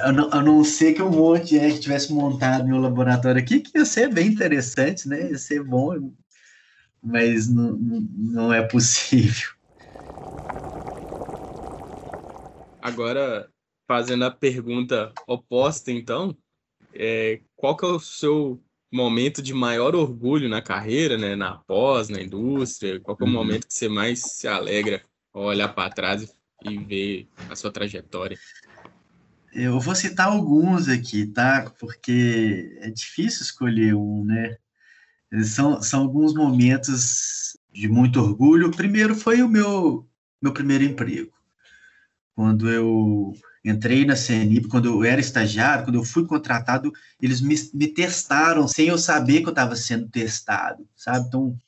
a 0.01 0.13
não, 0.13 0.31
a 0.31 0.43
não 0.43 0.63
ser 0.63 0.93
que 0.93 1.03
um 1.03 1.11
monte 1.11 1.51
de 1.51 1.61
gente 1.61 1.81
tivesse 1.81 2.13
montado 2.13 2.67
meu 2.67 2.79
laboratório 2.79 3.41
aqui, 3.41 3.61
que 3.61 3.79
ia 3.79 3.87
ser 3.87 4.13
bem 4.13 4.29
interessante, 4.29 5.09
né? 5.09 5.31
Ia 5.31 5.39
ser 5.39 5.65
bom, 5.65 6.13
mas 7.03 7.49
não, 7.49 7.79
não 7.79 8.53
é 8.53 8.63
possível. 8.63 9.49
Agora, 12.83 13.49
fazendo 13.89 14.27
a 14.27 14.31
pergunta 14.31 15.13
oposta, 15.27 15.91
então, 15.91 16.37
é, 16.93 17.41
qual 17.57 17.75
que 17.77 17.87
é 17.87 17.89
o 17.89 17.99
seu 17.99 18.63
momento 18.93 19.43
de 19.43 19.53
maior 19.53 19.95
orgulho 19.95 20.49
na 20.49 20.63
carreira, 20.63 21.19
né, 21.19 21.35
na 21.35 21.57
pós, 21.57 22.09
na 22.09 22.21
indústria? 22.21 23.01
Qual 23.01 23.17
é 23.21 23.25
o 23.25 23.29
momento 23.29 23.67
que 23.67 23.75
você 23.75 23.89
mais 23.89 24.21
se 24.21 24.49
alegra 24.49 25.03
ao 25.33 25.45
olhar 25.45 25.69
para 25.69 25.93
trás 25.93 26.35
e 26.65 26.79
ver 26.79 27.29
a 27.51 27.57
sua 27.57 27.71
trajetória? 27.71 28.39
Eu 29.53 29.81
vou 29.81 29.95
citar 29.95 30.29
alguns 30.29 30.89
aqui, 30.89 31.27
tá? 31.27 31.73
Porque 31.79 32.77
é 32.81 32.91
difícil 32.91 33.43
escolher 33.43 33.95
um, 33.95 34.25
né? 34.25 34.57
São, 35.43 35.83
são 35.83 36.03
alguns 36.03 36.35
momentos 36.35 37.57
de 37.73 37.89
muito 37.89 38.21
orgulho. 38.21 38.69
O 38.69 38.77
primeiro 38.77 39.15
foi 39.15 39.43
o 39.43 39.49
meu, 39.49 40.07
meu 40.43 40.53
primeiro 40.53 40.85
emprego. 40.85 41.33
Quando 42.35 42.71
eu 42.71 43.33
entrei 43.71 44.05
na 44.05 44.15
CNIP, 44.15 44.69
quando 44.69 44.87
eu 44.87 45.05
era 45.05 45.21
estagiário, 45.21 45.85
quando 45.85 45.97
eu 45.97 46.05
fui 46.05 46.25
contratado, 46.25 46.93
eles 47.21 47.41
me, 47.41 47.55
me 47.75 47.89
testaram 47.89 48.69
sem 48.69 48.89
eu 48.89 48.99
saber 48.99 49.41
que 49.41 49.47
eu 49.47 49.51
estava 49.51 49.75
sendo 49.75 50.09
testado, 50.09 50.87
sabe? 50.95 51.27
Então, 51.27 51.49
o 51.49 51.59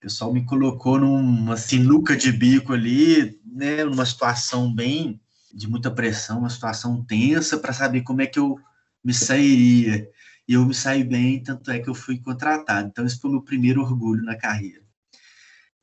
pessoal 0.00 0.32
me 0.32 0.44
colocou 0.44 0.98
numa 0.98 1.56
sinuca 1.56 2.16
de 2.16 2.30
bico 2.30 2.72
ali, 2.72 3.40
né, 3.46 3.84
numa 3.84 4.04
situação 4.04 4.72
bem 4.72 5.20
de 5.52 5.68
muita 5.68 5.90
pressão, 5.90 6.40
uma 6.40 6.50
situação 6.50 7.02
tensa 7.04 7.58
para 7.58 7.72
saber 7.72 8.02
como 8.02 8.20
é 8.20 8.26
que 8.26 8.38
eu 8.38 8.58
me 9.04 9.14
sairia. 9.14 10.08
E 10.46 10.54
eu 10.54 10.66
me 10.66 10.74
saí 10.74 11.04
bem, 11.04 11.42
tanto 11.42 11.70
é 11.70 11.78
que 11.78 11.88
eu 11.88 11.94
fui 11.94 12.18
contratado. 12.18 12.88
Então, 12.88 13.06
esse 13.06 13.18
foi 13.18 13.30
o 13.30 13.34
meu 13.34 13.42
primeiro 13.42 13.80
orgulho 13.80 14.22
na 14.22 14.36
carreira. 14.36 14.82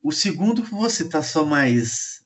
O 0.02 0.12
segundo, 0.12 0.62
você 0.62 1.08
tá 1.08 1.22
só 1.22 1.44
mais 1.44 2.19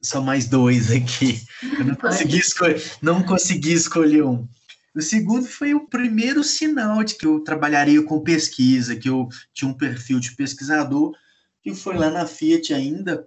só 0.00 0.20
mais 0.20 0.46
dois 0.46 0.90
aqui. 0.90 1.42
Eu 1.78 1.84
não 1.84 1.94
consegui, 1.94 2.38
escolher, 2.38 2.82
não 3.02 3.22
consegui 3.22 3.72
escolher 3.72 4.24
um. 4.24 4.46
O 4.94 5.02
segundo 5.02 5.46
foi 5.46 5.74
o 5.74 5.86
primeiro 5.86 6.42
sinal 6.42 7.04
de 7.04 7.16
que 7.16 7.26
eu 7.26 7.40
trabalharia 7.40 8.02
com 8.02 8.20
pesquisa, 8.20 8.96
que 8.96 9.08
eu 9.08 9.28
tinha 9.52 9.70
um 9.70 9.74
perfil 9.74 10.18
de 10.18 10.34
pesquisador, 10.34 11.14
que 11.62 11.74
foi 11.74 11.96
lá 11.96 12.10
na 12.10 12.26
Fiat 12.26 12.72
ainda, 12.72 13.26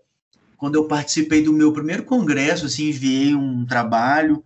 quando 0.57 0.75
eu 0.75 0.87
participei 0.87 1.41
do 1.41 1.53
meu 1.53 1.71
primeiro 1.71 2.03
congresso, 2.03 2.65
assim, 2.65 2.89
enviei 2.89 3.35
um 3.35 3.65
trabalho, 3.65 4.43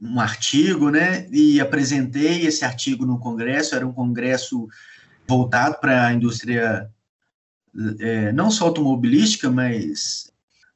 um 0.00 0.18
artigo, 0.18 0.88
né, 0.90 1.28
e 1.30 1.60
apresentei 1.60 2.46
esse 2.46 2.64
artigo 2.64 3.04
no 3.04 3.18
congresso, 3.18 3.74
era 3.74 3.86
um 3.86 3.92
congresso 3.92 4.68
voltado 5.28 5.78
para 5.78 6.06
a 6.06 6.12
indústria, 6.12 6.90
é, 8.00 8.32
não 8.32 8.50
só 8.50 8.66
automobilística, 8.66 9.50
mas 9.50 10.31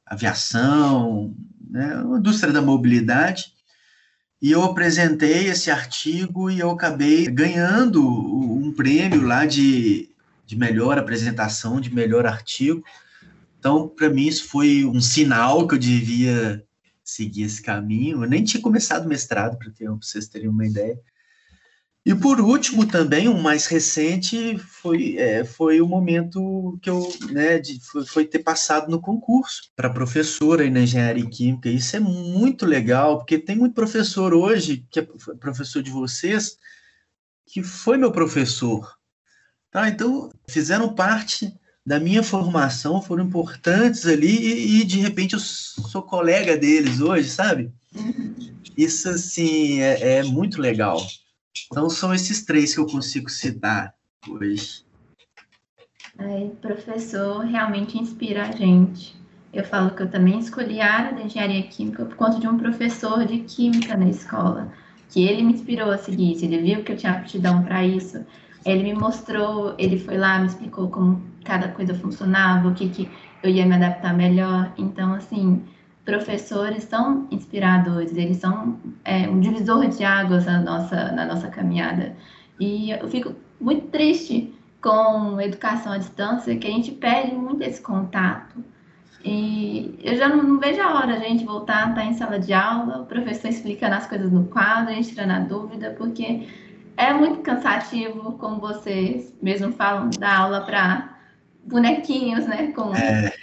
aviação, 0.07 1.35
né, 1.69 1.95
a 1.95 2.17
indústria 2.17 2.51
da 2.53 2.61
mobilidade, 2.61 3.53
e 4.41 4.51
eu 4.51 4.63
apresentei 4.63 5.47
esse 5.47 5.71
artigo 5.71 6.49
e 6.49 6.59
eu 6.59 6.69
acabei 6.69 7.25
ganhando 7.25 8.07
um 8.07 8.71
prêmio 8.71 9.21
lá 9.21 9.45
de, 9.45 10.09
de 10.45 10.55
melhor 10.55 10.97
apresentação, 10.97 11.81
de 11.81 11.93
melhor 11.93 12.25
artigo. 12.25 12.83
Então, 13.57 13.87
para 13.87 14.09
mim, 14.09 14.27
isso 14.27 14.47
foi 14.47 14.85
um 14.85 15.01
sinal 15.01 15.67
que 15.67 15.73
eu 15.73 15.79
devia 15.79 16.63
seguir 17.03 17.43
esse 17.43 17.61
caminho. 17.63 18.23
Eu 18.23 18.29
nem 18.29 18.43
tinha 18.43 18.61
começado 18.61 19.07
mestrado, 19.07 19.57
para 19.57 19.71
vocês 19.95 20.27
terem 20.27 20.49
uma 20.49 20.67
ideia. 20.67 20.99
E 22.07 22.15
por 22.15 22.39
último, 22.39 22.87
também, 22.87 23.27
um 23.27 23.41
mais 23.41 23.65
recente, 23.65 24.57
foi, 24.57 25.17
é, 25.17 25.43
foi 25.43 25.81
o 25.81 25.85
momento 25.85 26.79
que 26.81 26.89
eu, 26.89 27.13
né, 27.31 27.59
de, 27.59 27.81
foi, 27.81 28.05
foi 28.05 28.25
ter 28.25 28.39
passado 28.39 28.89
no 28.89 29.01
concurso 29.01 29.63
para 29.75 29.89
professora 29.89 30.69
na 30.69 30.79
engenharia 30.79 31.29
química. 31.29 31.67
Isso 31.67 31.97
é 31.97 31.99
muito 31.99 32.65
legal, 32.65 33.17
porque 33.17 33.37
tem 33.37 33.57
muito 33.57 33.75
professor 33.75 34.33
hoje, 34.33 34.85
que 34.89 35.01
é 35.01 35.07
professor 35.37 35.83
de 35.83 35.91
vocês, 35.91 36.57
que 37.45 37.61
foi 37.61 37.97
meu 37.97 38.13
professor. 38.13 38.95
Tá? 39.69 39.89
Então, 39.89 40.29
fizeram 40.47 40.95
parte 40.95 41.53
da 41.85 41.99
minha 41.99 42.23
formação, 42.23 43.01
foram 43.01 43.25
importantes 43.25 44.05
ali 44.05 44.33
e, 44.33 44.79
e 44.79 44.83
de 44.85 45.01
repente 45.01 45.33
eu 45.33 45.41
sou 45.41 46.01
colega 46.01 46.55
deles 46.55 47.01
hoje, 47.01 47.29
sabe? 47.29 47.69
Isso, 48.77 49.09
assim, 49.09 49.81
é, 49.81 50.19
é 50.19 50.23
muito 50.23 50.61
legal. 50.61 51.05
Então, 51.71 51.89
são 51.89 52.13
esses 52.13 52.45
três 52.45 52.73
que 52.73 52.79
eu 52.79 52.85
consigo 52.85 53.29
citar 53.29 53.93
hoje. 54.27 54.85
Aí, 56.17 56.49
professor 56.61 57.45
realmente 57.45 57.97
inspira 57.97 58.43
a 58.43 58.51
gente. 58.51 59.15
Eu 59.53 59.63
falo 59.63 59.91
que 59.91 60.03
eu 60.03 60.09
também 60.09 60.39
escolhi 60.39 60.81
a 60.81 60.93
área 60.93 61.13
da 61.13 61.23
engenharia 61.23 61.63
química 61.63 62.05
por 62.05 62.15
conta 62.15 62.39
de 62.39 62.47
um 62.47 62.57
professor 62.57 63.25
de 63.25 63.39
química 63.39 63.95
na 63.95 64.09
escola, 64.09 64.71
que 65.09 65.25
ele 65.25 65.43
me 65.43 65.53
inspirou 65.53 65.91
a 65.91 65.97
seguir 65.97 66.33
isso. 66.33 66.45
Ele 66.45 66.57
viu 66.59 66.83
que 66.83 66.91
eu 66.91 66.97
tinha 66.97 67.13
aptidão 67.13 67.63
para 67.63 67.85
isso. 67.85 68.25
Ele 68.65 68.83
me 68.83 68.93
mostrou, 68.93 69.75
ele 69.77 69.97
foi 69.97 70.17
lá, 70.17 70.39
me 70.39 70.47
explicou 70.47 70.89
como 70.89 71.23
cada 71.45 71.69
coisa 71.69 71.93
funcionava, 71.93 72.67
o 72.67 72.73
que, 72.73 72.89
que 72.89 73.09
eu 73.41 73.49
ia 73.49 73.65
me 73.65 73.75
adaptar 73.75 74.13
melhor. 74.13 74.73
Então, 74.77 75.13
assim, 75.13 75.63
professores 76.07 76.85
são 76.85 77.27
inspiradores, 77.29 78.15
eles 78.15 78.37
são 78.37 78.79
é, 79.03 79.27
um 79.27 79.41
divisor 79.41 79.85
de 79.89 80.05
águas 80.05 80.45
na 80.45 80.61
nossa, 80.61 81.11
na 81.11 81.25
nossa 81.25 81.49
caminhada. 81.49 82.15
E 82.57 82.91
eu 82.91 83.09
fico 83.09 83.35
muito 83.59 83.87
triste 83.87 84.53
com 84.81 85.39
educação 85.41 85.91
à 85.91 85.97
distância, 85.97 86.55
que 86.55 86.65
a 86.65 86.69
gente 86.69 86.91
perde 86.91 87.35
muito 87.35 87.61
esse 87.61 87.81
contato. 87.81 88.63
E 89.21 89.99
eu 90.01 90.15
já 90.15 90.29
não, 90.29 90.41
não 90.41 90.59
vejo 90.59 90.81
a 90.81 90.93
hora 90.93 91.15
a 91.15 91.19
gente 91.19 91.43
voltar 91.43 91.89
estar 91.89 92.05
em 92.05 92.13
sala 92.13 92.39
de 92.39 92.53
aula, 92.53 93.01
o 93.01 93.05
professor 93.05 93.49
explicando 93.49 93.95
as 93.95 94.07
coisas 94.07 94.31
no 94.31 94.45
quadro, 94.45 94.91
a 94.91 94.93
gente 94.93 95.09
tirando 95.09 95.31
a 95.31 95.39
dúvida, 95.39 95.93
porque 95.97 96.47
é 96.95 97.11
muito 97.11 97.41
cansativo, 97.41 98.31
como 98.37 98.61
vocês 98.61 99.35
mesmo 99.41 99.73
falam, 99.73 100.09
dar 100.17 100.39
aula 100.39 100.61
para 100.61 101.17
bonequinhos, 101.65 102.47
né? 102.47 102.71
Com... 102.71 102.95
É, 102.95 103.33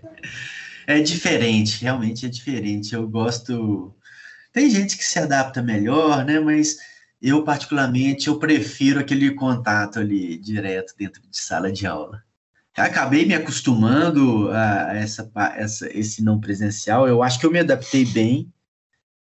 é 0.86 1.00
diferente, 1.00 1.82
realmente 1.82 2.26
é 2.26 2.28
diferente. 2.28 2.94
Eu 2.94 3.08
gosto. 3.08 3.94
Tem 4.52 4.70
gente 4.70 4.96
que 4.96 5.04
se 5.04 5.18
adapta 5.18 5.62
melhor, 5.62 6.24
né? 6.24 6.40
Mas 6.40 6.76
eu, 7.20 7.44
particularmente, 7.44 8.28
eu 8.28 8.38
prefiro 8.38 9.00
aquele 9.00 9.30
contato 9.32 9.98
ali 9.98 10.36
direto 10.38 10.94
dentro 10.98 11.22
de 11.22 11.38
sala 11.38 11.70
de 11.70 11.86
aula. 11.86 12.22
Acabei 12.76 13.26
me 13.26 13.34
acostumando 13.34 14.50
a 14.50 14.94
essa, 14.94 15.30
essa, 15.56 15.88
esse 15.96 16.22
não 16.22 16.40
presencial. 16.40 17.06
Eu 17.06 17.22
acho 17.22 17.38
que 17.38 17.46
eu 17.46 17.50
me 17.50 17.58
adaptei 17.60 18.04
bem. 18.04 18.52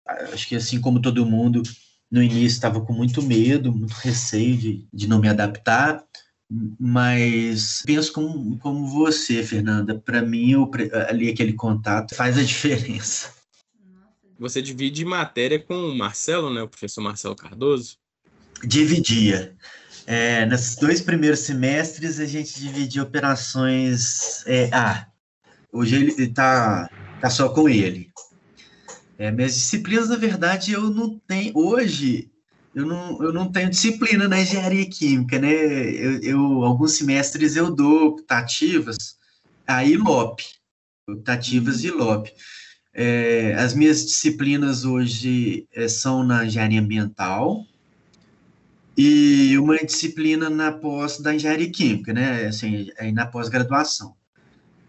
Acho 0.05 0.47
que, 0.47 0.55
assim 0.55 0.79
como 0.79 1.01
todo 1.01 1.25
mundo, 1.25 1.63
no 2.09 2.21
início 2.21 2.55
estava 2.55 2.81
com 2.81 2.93
muito 2.93 3.21
medo, 3.21 3.73
muito 3.73 3.93
receio 3.93 4.55
de, 4.57 4.87
de 4.93 5.07
não 5.07 5.19
me 5.19 5.27
adaptar. 5.27 6.03
Mas 6.79 7.83
penso 7.85 8.11
como, 8.11 8.57
como 8.57 8.87
você, 8.87 9.43
Fernanda. 9.43 9.99
Para 9.99 10.21
mim, 10.21 10.51
eu, 10.51 10.69
ali 11.07 11.29
aquele 11.29 11.53
contato 11.53 12.15
faz 12.15 12.37
a 12.37 12.43
diferença. 12.43 13.31
Você 14.39 14.61
divide 14.61 15.05
matéria 15.05 15.59
com 15.59 15.75
o 15.75 15.95
Marcelo, 15.95 16.51
né? 16.51 16.61
O 16.61 16.67
professor 16.67 17.01
Marcelo 17.01 17.35
Cardoso? 17.35 17.97
Dividia. 18.63 19.55
É, 20.07 20.45
nesses 20.45 20.75
dois 20.75 21.01
primeiros 21.01 21.41
semestres, 21.41 22.19
a 22.19 22.25
gente 22.25 22.59
dividia 22.59 23.03
operações 23.03 24.43
é, 24.47 24.69
A. 24.73 25.07
Hoje 25.71 25.97
ele 25.97 26.23
está 26.23 26.89
tá 27.21 27.29
só 27.29 27.49
com 27.49 27.69
ele. 27.69 28.09
É, 29.19 29.29
minhas 29.29 29.53
disciplinas, 29.53 30.09
na 30.09 30.15
verdade, 30.15 30.71
eu 30.71 30.89
não 30.89 31.19
tenho. 31.27 31.51
Hoje, 31.55 32.31
eu 32.73 32.85
não, 32.85 33.21
eu 33.23 33.33
não 33.33 33.51
tenho 33.51 33.69
disciplina 33.69 34.27
na 34.27 34.41
engenharia 34.41 34.87
química, 34.89 35.39
né? 35.39 35.51
Eu, 35.51 36.21
eu 36.21 36.63
alguns 36.63 36.93
semestres 36.93 37.55
eu 37.55 37.73
dou 37.73 38.07
optativas 38.07 39.17
a 39.65 39.83
ILOP, 39.83 40.41
optativas 41.07 41.81
de 41.81 41.87
ILOP. 41.87 42.31
É, 42.93 43.53
as 43.55 43.73
minhas 43.73 44.05
disciplinas 44.05 44.83
hoje 44.83 45.67
é, 45.73 45.87
são 45.87 46.23
na 46.23 46.45
engenharia 46.45 46.81
ambiental 46.81 47.65
e 48.97 49.57
uma 49.57 49.77
disciplina 49.77 50.49
na 50.49 50.71
pós 50.71 51.19
da 51.19 51.33
engenharia 51.33 51.71
química, 51.71 52.13
né? 52.13 52.45
Assim, 52.45 52.89
é 52.97 53.11
na 53.11 53.25
pós-graduação. 53.25 54.15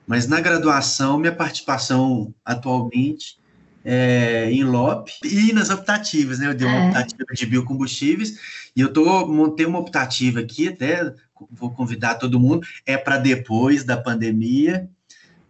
Mas 0.07 0.27
na 0.27 0.41
graduação, 0.41 1.19
minha 1.19 1.35
participação 1.35 2.35
atualmente 2.45 3.40
é 3.85 4.51
em 4.51 4.65
LOP 4.65 5.11
e 5.25 5.53
nas 5.53 5.71
optativas, 5.71 6.39
né? 6.39 6.49
Eu 6.49 6.55
dei 6.55 6.67
uma 6.67 6.85
é. 6.85 6.89
optativa 6.89 7.33
de 7.35 7.47
biocombustíveis 7.47 8.39
e 8.77 8.81
eu 8.81 8.93
tô 8.93 9.27
montei 9.27 9.67
uma 9.67 9.79
optativa 9.79 10.41
aqui, 10.41 10.69
até 10.69 11.13
vou 11.51 11.71
convidar 11.71 12.17
todo 12.17 12.41
mundo, 12.41 12.67
é 12.85 12.97
para 12.97 13.17
depois 13.17 13.85
da 13.85 13.97
pandemia 13.97 14.89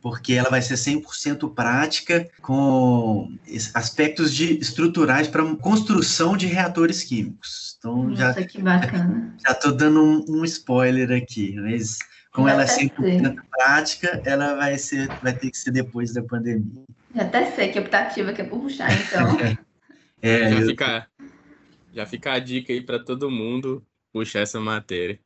porque 0.01 0.33
ela 0.33 0.49
vai 0.49 0.63
ser 0.63 0.75
100% 0.75 1.53
prática 1.55 2.29
com 2.41 3.37
aspectos 3.75 4.35
de, 4.35 4.59
estruturais 4.59 5.29
para 5.29 5.45
construção 5.57 6.37
de 6.37 6.47
reatores 6.47 7.05
químicos. 7.05 7.77
Então, 7.79 8.05
Nossa, 8.05 8.41
já, 8.41 8.47
que 8.47 8.61
bacana. 8.61 9.35
Já 9.45 9.53
estou 9.53 9.73
dando 9.73 10.03
um, 10.03 10.25
um, 10.29 10.45
spoiler 10.45 11.11
aqui, 11.13 11.55
mas 11.57 11.99
como 12.33 12.49
ela 12.49 12.63
é 12.63 12.67
100% 12.67 12.97
ser. 12.97 13.43
prática, 13.51 14.23
ela 14.25 14.55
vai, 14.55 14.79
ser, 14.79 15.09
vai 15.23 15.33
ter 15.33 15.51
que 15.51 15.57
ser 15.57 15.71
depois 15.71 16.13
da 16.13 16.23
pandemia. 16.23 16.85
Já 17.15 17.23
até 17.23 17.51
sei 17.53 17.69
que 17.69 17.79
optativa 17.79 18.33
que 18.33 18.41
é 18.41 18.45
por 18.45 18.61
puxar, 18.61 18.91
então. 18.93 19.37
é, 20.23 20.51
já, 20.51 20.61
eu... 20.61 20.67
fica, 20.67 21.09
já 21.93 22.07
fica 22.07 22.33
a 22.33 22.39
dica 22.39 22.73
aí 22.73 22.81
para 22.81 22.99
todo 22.99 23.31
mundo 23.31 23.85
puxar 24.13 24.41
essa 24.41 24.61
matéria. 24.61 25.19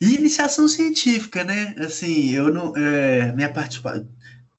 E 0.00 0.14
iniciação 0.14 0.68
científica, 0.68 1.42
né? 1.44 1.74
Assim, 1.78 2.30
eu 2.30 2.52
não. 2.52 2.76
É, 2.76 3.32
minha 3.32 3.52
participação. 3.52 4.08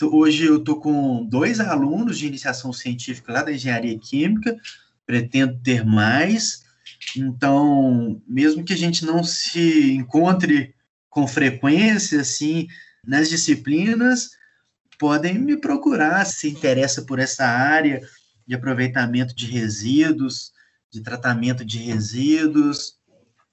Hoje 0.01 0.45
eu 0.45 0.57
estou 0.57 0.79
com 0.79 1.25
dois 1.25 1.59
alunos 1.59 2.19
de 2.19 2.27
iniciação 2.27 2.71
científica 2.71 3.33
lá 3.33 3.43
da 3.43 3.51
engenharia 3.51 3.97
química, 3.97 4.55
pretendo 5.05 5.59
ter 5.59 5.85
mais. 5.85 6.63
Então, 7.15 8.21
mesmo 8.27 8.63
que 8.63 8.73
a 8.73 8.77
gente 8.77 9.05
não 9.05 9.23
se 9.23 9.93
encontre 9.93 10.75
com 11.09 11.27
frequência, 11.27 12.21
assim, 12.21 12.67
nas 13.03 13.29
disciplinas, 13.29 14.31
podem 14.97 15.37
me 15.37 15.57
procurar 15.57 16.25
se 16.25 16.49
interessa 16.49 17.03
por 17.03 17.19
essa 17.19 17.45
área 17.45 18.01
de 18.45 18.55
aproveitamento 18.55 19.35
de 19.35 19.45
resíduos, 19.45 20.51
de 20.91 21.01
tratamento 21.01 21.65
de 21.65 21.79
resíduos, 21.79 22.97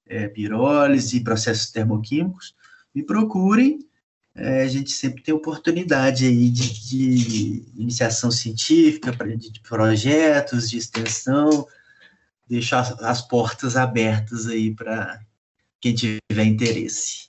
é, 0.06 0.28
pirólise, 0.28 1.20
processos 1.20 1.70
termoquímicos, 1.70 2.54
me 2.94 3.02
procurem. 3.02 3.80
É, 4.36 4.62
a 4.62 4.68
gente 4.68 4.90
sempre 4.90 5.22
tem 5.22 5.32
oportunidade 5.32 6.26
aí 6.26 6.48
de, 6.48 6.72
de 6.72 7.64
iniciação 7.76 8.30
científica, 8.30 9.12
de 9.36 9.60
projetos 9.60 10.68
de 10.68 10.78
extensão, 10.78 11.66
deixar 12.48 12.80
as, 12.80 13.02
as 13.02 13.22
portas 13.22 13.76
abertas 13.76 14.46
aí 14.46 14.74
para 14.74 15.20
quem 15.80 15.94
tiver 15.94 16.44
interesse. 16.44 17.28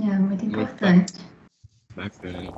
É 0.00 0.18
muito 0.18 0.44
importante. 0.44 1.12
Bacana. 1.98 2.54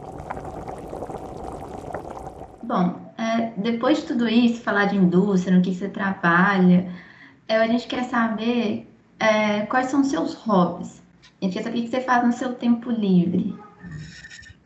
Bom, 2.63 3.15
é, 3.17 3.53
depois 3.57 4.03
de 4.03 4.09
tudo 4.09 4.29
isso, 4.29 4.61
falar 4.61 4.85
de 4.85 4.97
indústria, 4.97 5.57
no 5.57 5.63
que 5.63 5.75
você 5.75 5.89
trabalha, 5.89 6.93
é, 7.49 7.57
a 7.57 7.67
gente 7.67 7.87
quer 7.87 8.05
saber 8.05 8.87
é, 9.19 9.63
quais 9.63 9.87
são 9.87 10.03
os 10.03 10.09
seus 10.09 10.35
hobbies. 10.35 11.03
A 11.41 11.45
gente 11.45 11.55
quer 11.55 11.63
saber 11.63 11.79
o 11.79 11.83
que 11.85 11.89
você 11.89 12.03
faz 12.03 12.27
no 12.27 12.33
seu 12.35 12.55
tempo 12.55 12.91
livre. 12.91 13.57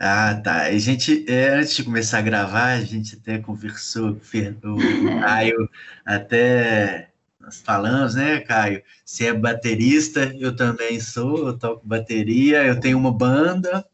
Ah, 0.00 0.34
tá. 0.42 0.62
A 0.62 0.78
gente, 0.78 1.24
é, 1.28 1.50
antes 1.50 1.76
de 1.76 1.84
começar 1.84 2.18
a 2.18 2.22
gravar, 2.22 2.72
a 2.72 2.80
gente 2.80 3.14
até 3.14 3.38
conversou 3.38 4.16
com 4.16 4.72
o 4.72 4.76
Caio, 5.22 5.70
até 6.04 7.10
nós 7.40 7.62
falamos, 7.62 8.16
né, 8.16 8.40
Caio? 8.40 8.82
Você 9.04 9.26
é 9.26 9.32
baterista, 9.32 10.34
eu 10.36 10.56
também 10.56 10.98
sou, 10.98 11.46
eu 11.46 11.56
toco 11.56 11.86
bateria, 11.86 12.64
eu 12.64 12.80
tenho 12.80 12.98
uma 12.98 13.12
banda. 13.12 13.86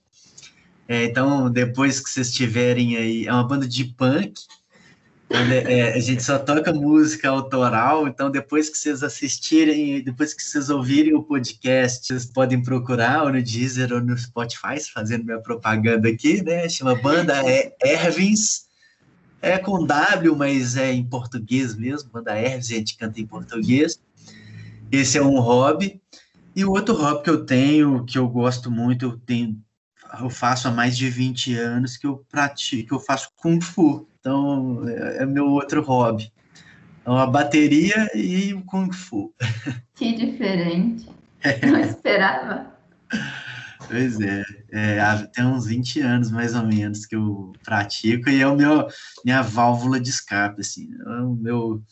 É, 0.90 1.04
então, 1.04 1.48
depois 1.48 2.00
que 2.00 2.10
vocês 2.10 2.32
tiverem 2.32 2.96
aí, 2.96 3.24
é 3.24 3.32
uma 3.32 3.46
banda 3.46 3.64
de 3.64 3.84
punk, 3.84 4.34
é, 5.30 5.92
a 5.92 6.00
gente 6.00 6.20
só 6.20 6.36
toca 6.36 6.72
música 6.72 7.28
autoral, 7.28 8.08
então 8.08 8.28
depois 8.28 8.68
que 8.68 8.76
vocês 8.76 9.00
assistirem, 9.04 10.02
depois 10.02 10.34
que 10.34 10.42
vocês 10.42 10.68
ouvirem 10.68 11.14
o 11.14 11.22
podcast, 11.22 12.08
vocês 12.08 12.26
podem 12.26 12.60
procurar 12.60 13.22
ou 13.22 13.32
no 13.32 13.40
Deezer 13.40 13.92
ou 13.92 14.00
no 14.00 14.18
Spotify, 14.18 14.80
fazendo 14.92 15.24
minha 15.24 15.38
propaganda 15.38 16.08
aqui, 16.08 16.42
né? 16.42 16.68
Chama 16.68 16.96
Banda 16.96 17.40
Ervins, 17.80 18.66
é 19.40 19.58
com 19.58 19.86
W, 19.86 20.34
mas 20.34 20.76
é 20.76 20.92
em 20.92 21.04
português 21.04 21.76
mesmo, 21.76 22.10
Banda 22.10 22.36
Ervins, 22.36 22.68
a 22.68 22.74
gente 22.74 22.96
canta 22.96 23.20
em 23.20 23.26
português. 23.28 24.00
Esse 24.90 25.18
é 25.18 25.22
um 25.22 25.38
hobby. 25.38 26.02
E 26.56 26.64
o 26.64 26.72
outro 26.72 26.96
hobby 26.96 27.22
que 27.22 27.30
eu 27.30 27.46
tenho, 27.46 28.04
que 28.04 28.18
eu 28.18 28.28
gosto 28.28 28.72
muito, 28.72 29.04
eu 29.04 29.16
tenho 29.18 29.56
eu 30.18 30.30
faço 30.30 30.68
há 30.68 30.70
mais 30.70 30.96
de 30.96 31.08
20 31.08 31.54
anos 31.54 31.96
que 31.96 32.06
eu 32.06 32.24
pratico, 32.30 32.88
que 32.88 32.94
eu 32.94 33.00
faço 33.00 33.30
Kung 33.36 33.60
Fu. 33.60 34.08
Então, 34.18 34.88
é, 34.88 35.22
é 35.22 35.26
meu 35.26 35.46
outro 35.46 35.82
hobby. 35.82 36.32
uma 37.06 37.26
bateria 37.26 38.10
e 38.14 38.52
o 38.54 38.62
Kung 38.62 38.92
Fu. 38.92 39.34
Que 39.94 40.14
diferente. 40.14 41.10
Não 41.70 41.78
esperava. 41.78 42.74
Pois 43.86 44.20
é, 44.20 44.42
é, 44.72 45.16
tem 45.34 45.44
uns 45.44 45.66
20 45.66 46.00
anos 46.00 46.30
mais 46.30 46.54
ou 46.54 46.62
menos 46.64 47.04
que 47.04 47.16
eu 47.16 47.52
pratico 47.62 48.30
e 48.30 48.40
é 48.40 48.46
o 48.46 48.56
meu 48.56 48.86
minha 49.24 49.42
válvula 49.42 49.98
de 49.98 50.08
escape, 50.08 50.60
assim, 50.60 50.88
é 51.04 51.22
o 51.22 51.34
meu 51.34 51.82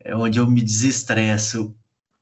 é 0.00 0.16
onde 0.16 0.38
eu 0.38 0.50
me 0.50 0.62
desestresso. 0.62 1.76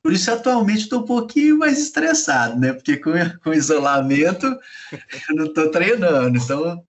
Por 0.06 0.12
isso 0.12 0.30
atualmente 0.30 0.82
estou 0.82 1.02
um 1.02 1.04
pouquinho 1.04 1.58
mais 1.58 1.80
estressado, 1.80 2.60
né? 2.60 2.72
Porque 2.72 2.96
com, 2.96 3.10
com 3.42 3.52
isolamento 3.52 4.46
eu 4.46 5.34
não 5.34 5.46
estou 5.46 5.68
treinando, 5.68 6.38
então, 6.38 6.86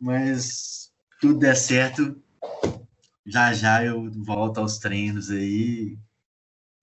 mas 0.00 0.92
tudo 1.20 1.40
der 1.40 1.56
certo, 1.56 2.22
já 3.26 3.52
já 3.52 3.84
eu 3.84 4.08
volto 4.12 4.58
aos 4.58 4.78
treinos 4.78 5.28
aí 5.28 5.98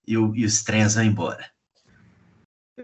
e 0.05 0.17
o, 0.17 0.35
e 0.35 0.43
o 0.43 0.45
estresse 0.45 0.97
vai 0.97 1.05
embora. 1.05 1.49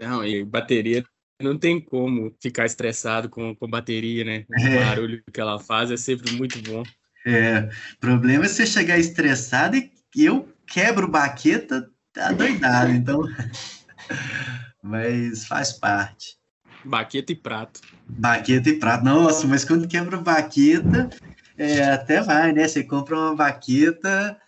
Não, 0.00 0.24
e 0.24 0.42
bateria 0.42 1.04
não 1.42 1.58
tem 1.58 1.78
como 1.78 2.34
ficar 2.40 2.64
estressado 2.64 3.28
com, 3.28 3.54
com 3.54 3.68
bateria, 3.68 4.24
né? 4.24 4.46
O 4.48 4.54
é. 4.58 4.84
barulho 4.86 5.22
que 5.30 5.38
ela 5.38 5.60
faz 5.60 5.90
é 5.90 5.98
sempre 5.98 6.32
muito 6.32 6.62
bom. 6.62 6.82
É, 7.26 7.68
o 7.92 8.00
problema 8.00 8.46
é 8.46 8.48
você 8.48 8.66
chegar 8.66 8.98
estressado 8.98 9.76
e 9.76 9.90
eu 10.16 10.48
quebro 10.66 11.06
baqueta 11.06 11.92
tá 12.14 12.32
doidado, 12.32 12.92
então. 12.92 13.22
mas 14.82 15.46
faz 15.46 15.72
parte. 15.72 16.38
Baqueta 16.84 17.32
e 17.32 17.34
prato. 17.34 17.80
Baqueta 18.08 18.70
e 18.70 18.78
prato. 18.78 19.04
Nossa, 19.04 19.46
mas 19.46 19.64
quando 19.64 19.88
quebra 19.88 20.18
baqueta, 20.18 21.10
é, 21.58 21.82
até 21.84 22.22
vai, 22.22 22.52
né? 22.52 22.68
Você 22.68 22.84
compra 22.84 23.16
uma 23.16 23.34
baqueta 23.34 24.38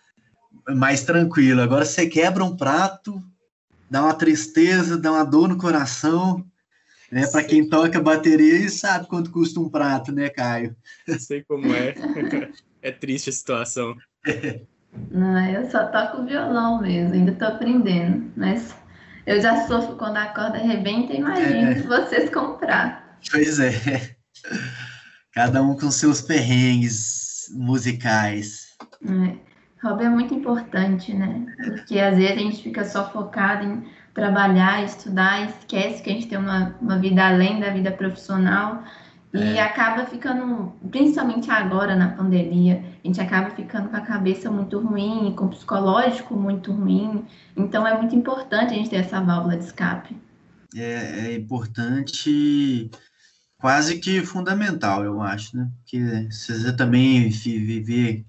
mais 0.69 1.03
tranquilo. 1.03 1.61
Agora 1.61 1.85
você 1.85 2.07
quebra 2.07 2.43
um 2.43 2.55
prato, 2.55 3.21
dá 3.89 4.03
uma 4.03 4.13
tristeza, 4.13 4.97
dá 4.97 5.11
uma 5.11 5.23
dor 5.23 5.49
no 5.49 5.57
coração. 5.57 6.45
Né? 7.11 7.25
Para 7.27 7.43
quem 7.43 7.67
toca 7.67 8.01
bateria 8.01 8.69
sabe 8.69 9.07
quanto 9.07 9.31
custa 9.31 9.59
um 9.59 9.69
prato, 9.69 10.11
né, 10.11 10.29
Caio? 10.29 10.75
Sei 11.19 11.43
como 11.43 11.73
é. 11.73 11.93
É 12.79 12.91
triste 12.91 13.31
a 13.31 13.33
situação. 13.33 13.95
Não, 15.11 15.45
eu 15.47 15.69
só 15.69 15.85
toco 15.87 16.23
violão 16.23 16.81
mesmo, 16.81 17.13
ainda 17.13 17.31
estou 17.31 17.47
aprendendo. 17.47 18.31
Mas 18.35 18.75
eu 19.25 19.41
já 19.41 19.67
sofro 19.67 19.95
quando 19.95 20.17
a 20.17 20.27
corda 20.27 20.57
arrebenta, 20.57 21.13
imagino 21.13 21.71
é. 21.71 21.81
vocês 21.81 22.29
comprar. 22.29 23.17
Pois 23.31 23.59
é. 23.59 23.71
Cada 25.33 25.61
um 25.61 25.75
com 25.75 25.91
seus 25.91 26.21
perrengues 26.21 27.47
musicais. 27.53 28.67
É. 29.05 29.47
Hobby 29.83 30.05
é 30.05 30.09
muito 30.09 30.33
importante, 30.33 31.13
né? 31.13 31.45
Porque 31.63 31.99
às 31.99 32.17
vezes 32.17 32.31
a 32.31 32.39
gente 32.39 32.63
fica 32.63 32.83
só 32.83 33.11
focado 33.11 33.63
em 33.63 33.87
trabalhar, 34.13 34.83
estudar, 34.83 35.47
esquece 35.47 36.01
que 36.01 36.09
a 36.09 36.13
gente 36.13 36.27
tem 36.27 36.39
uma, 36.39 36.75
uma 36.81 36.97
vida 36.97 37.27
além 37.27 37.59
da 37.59 37.69
vida 37.69 37.91
profissional 37.91 38.83
e 39.33 39.57
é. 39.57 39.61
acaba 39.61 40.05
ficando, 40.05 40.73
principalmente 40.89 41.51
agora 41.51 41.95
na 41.95 42.09
pandemia, 42.09 42.83
a 43.03 43.07
gente 43.07 43.19
acaba 43.19 43.49
ficando 43.49 43.89
com 43.89 43.95
a 43.95 44.01
cabeça 44.01 44.49
muito 44.49 44.79
ruim, 44.79 45.33
com 45.35 45.45
o 45.45 45.49
psicológico 45.49 46.33
muito 46.35 46.71
ruim. 46.71 47.25
Então 47.55 47.85
é 47.85 47.97
muito 47.97 48.15
importante 48.15 48.73
a 48.73 48.77
gente 48.77 48.89
ter 48.89 48.97
essa 48.97 49.19
válvula 49.19 49.57
de 49.57 49.65
escape. 49.65 50.15
É, 50.75 51.27
é 51.27 51.35
importante, 51.35 52.89
quase 53.57 53.99
que 53.99 54.25
fundamental, 54.25 55.03
eu 55.03 55.21
acho, 55.21 55.57
né? 55.57 55.69
Porque 55.79 56.31
se 56.31 56.57
você 56.57 56.73
também 56.73 57.29
viver, 57.29 58.25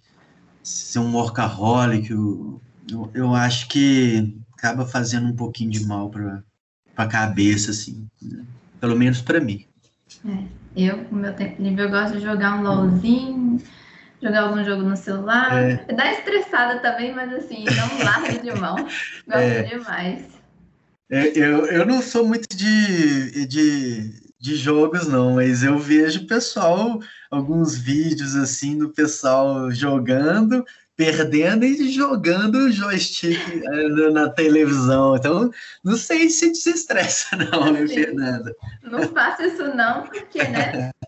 ser 0.63 0.99
um 0.99 1.15
workaholic, 1.15 2.11
eu, 2.11 2.61
eu, 2.91 3.11
eu 3.15 3.35
acho 3.35 3.69
que 3.69 4.37
acaba 4.53 4.85
fazendo 4.85 5.29
um 5.29 5.37
pouquinho 5.37 5.71
de 5.71 5.87
mal 5.87 6.11
para 6.11 6.43
a 6.97 7.07
cabeça, 7.07 7.71
assim, 7.71 8.09
né? 8.21 8.45
pelo 8.81 8.97
menos 8.97 9.21
para 9.21 9.41
mim. 9.41 9.65
É, 10.27 10.45
eu, 10.87 11.05
com 11.05 11.17
meu 11.17 11.33
tempo 11.35 11.63
livre, 11.63 11.83
eu 11.83 11.91
gosto 11.91 12.19
de 12.19 12.23
jogar 12.23 12.59
um 12.59 12.63
LOLzinho, 12.63 13.61
jogar 14.23 14.43
algum 14.43 14.63
jogo 14.65 14.83
no 14.83 14.97
celular. 14.97 15.53
É. 15.53 15.77
Dá 15.93 16.13
estressada 16.13 16.81
também, 16.81 17.15
mas 17.15 17.33
assim, 17.33 17.65
não 17.65 18.05
larga 18.05 18.39
de 18.39 18.53
mão. 18.59 18.77
Gosto 19.27 19.41
é. 19.41 19.63
demais. 19.65 20.25
É, 21.11 21.29
eu, 21.39 21.67
eu 21.67 21.87
não 21.87 22.03
sou 22.03 22.27
muito 22.27 22.55
de, 22.55 23.47
de, 23.47 24.13
de 24.39 24.57
jogos, 24.57 25.09
não, 25.09 25.37
mas 25.37 25.63
eu 25.63 25.79
vejo 25.79 26.27
pessoal, 26.27 27.01
alguns 27.31 27.79
vídeos 27.79 28.37
assim 28.37 28.77
do 28.77 28.91
pessoal 28.91 29.71
jogando 29.71 30.65
perdendo 30.99 31.65
e 31.65 31.93
jogando 31.93 32.57
o 32.57 32.73
joystick 32.73 33.39
eh, 33.39 34.11
na 34.11 34.29
televisão. 34.29 35.17
Então, 35.17 35.49
não 35.85 35.97
sei 35.97 36.29
se 36.29 36.51
desestressa, 36.51 37.37
não, 37.53 37.73
né, 37.73 37.87
Fernanda? 37.87 38.53
Não 38.83 39.03
faço 39.05 39.45
isso, 39.45 39.65
não, 39.77 40.03
porque, 40.03 40.43
né? 40.43 40.91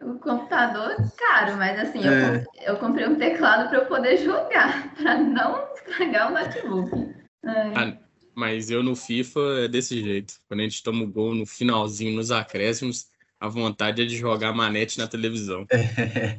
O 0.00 0.14
computador 0.20 0.92
é 0.92 1.08
caro, 1.16 1.56
mas 1.56 1.76
assim, 1.76 1.98
é. 2.06 2.46
eu, 2.64 2.74
eu 2.74 2.76
comprei 2.76 3.04
um 3.08 3.16
teclado 3.16 3.68
para 3.68 3.78
eu 3.78 3.86
poder 3.86 4.16
jogar, 4.18 4.94
para 4.94 5.18
não 5.18 5.74
estragar 5.74 6.30
o 6.30 6.34
notebook. 6.34 7.14
Ah, 7.44 7.96
mas 8.32 8.70
eu 8.70 8.80
no 8.80 8.94
FIFA 8.94 9.40
é 9.64 9.68
desse 9.68 10.00
jeito. 10.00 10.34
Quando 10.46 10.60
a 10.60 10.62
gente 10.62 10.84
toma 10.84 11.02
o 11.02 11.08
gol 11.08 11.34
no 11.34 11.44
finalzinho, 11.44 12.14
nos 12.14 12.30
acréscimos, 12.30 13.08
a 13.40 13.48
vontade 13.48 14.00
é 14.00 14.04
de 14.04 14.16
jogar 14.16 14.52
manete 14.52 14.98
na 14.98 15.08
televisão. 15.08 15.66
É. 15.68 16.38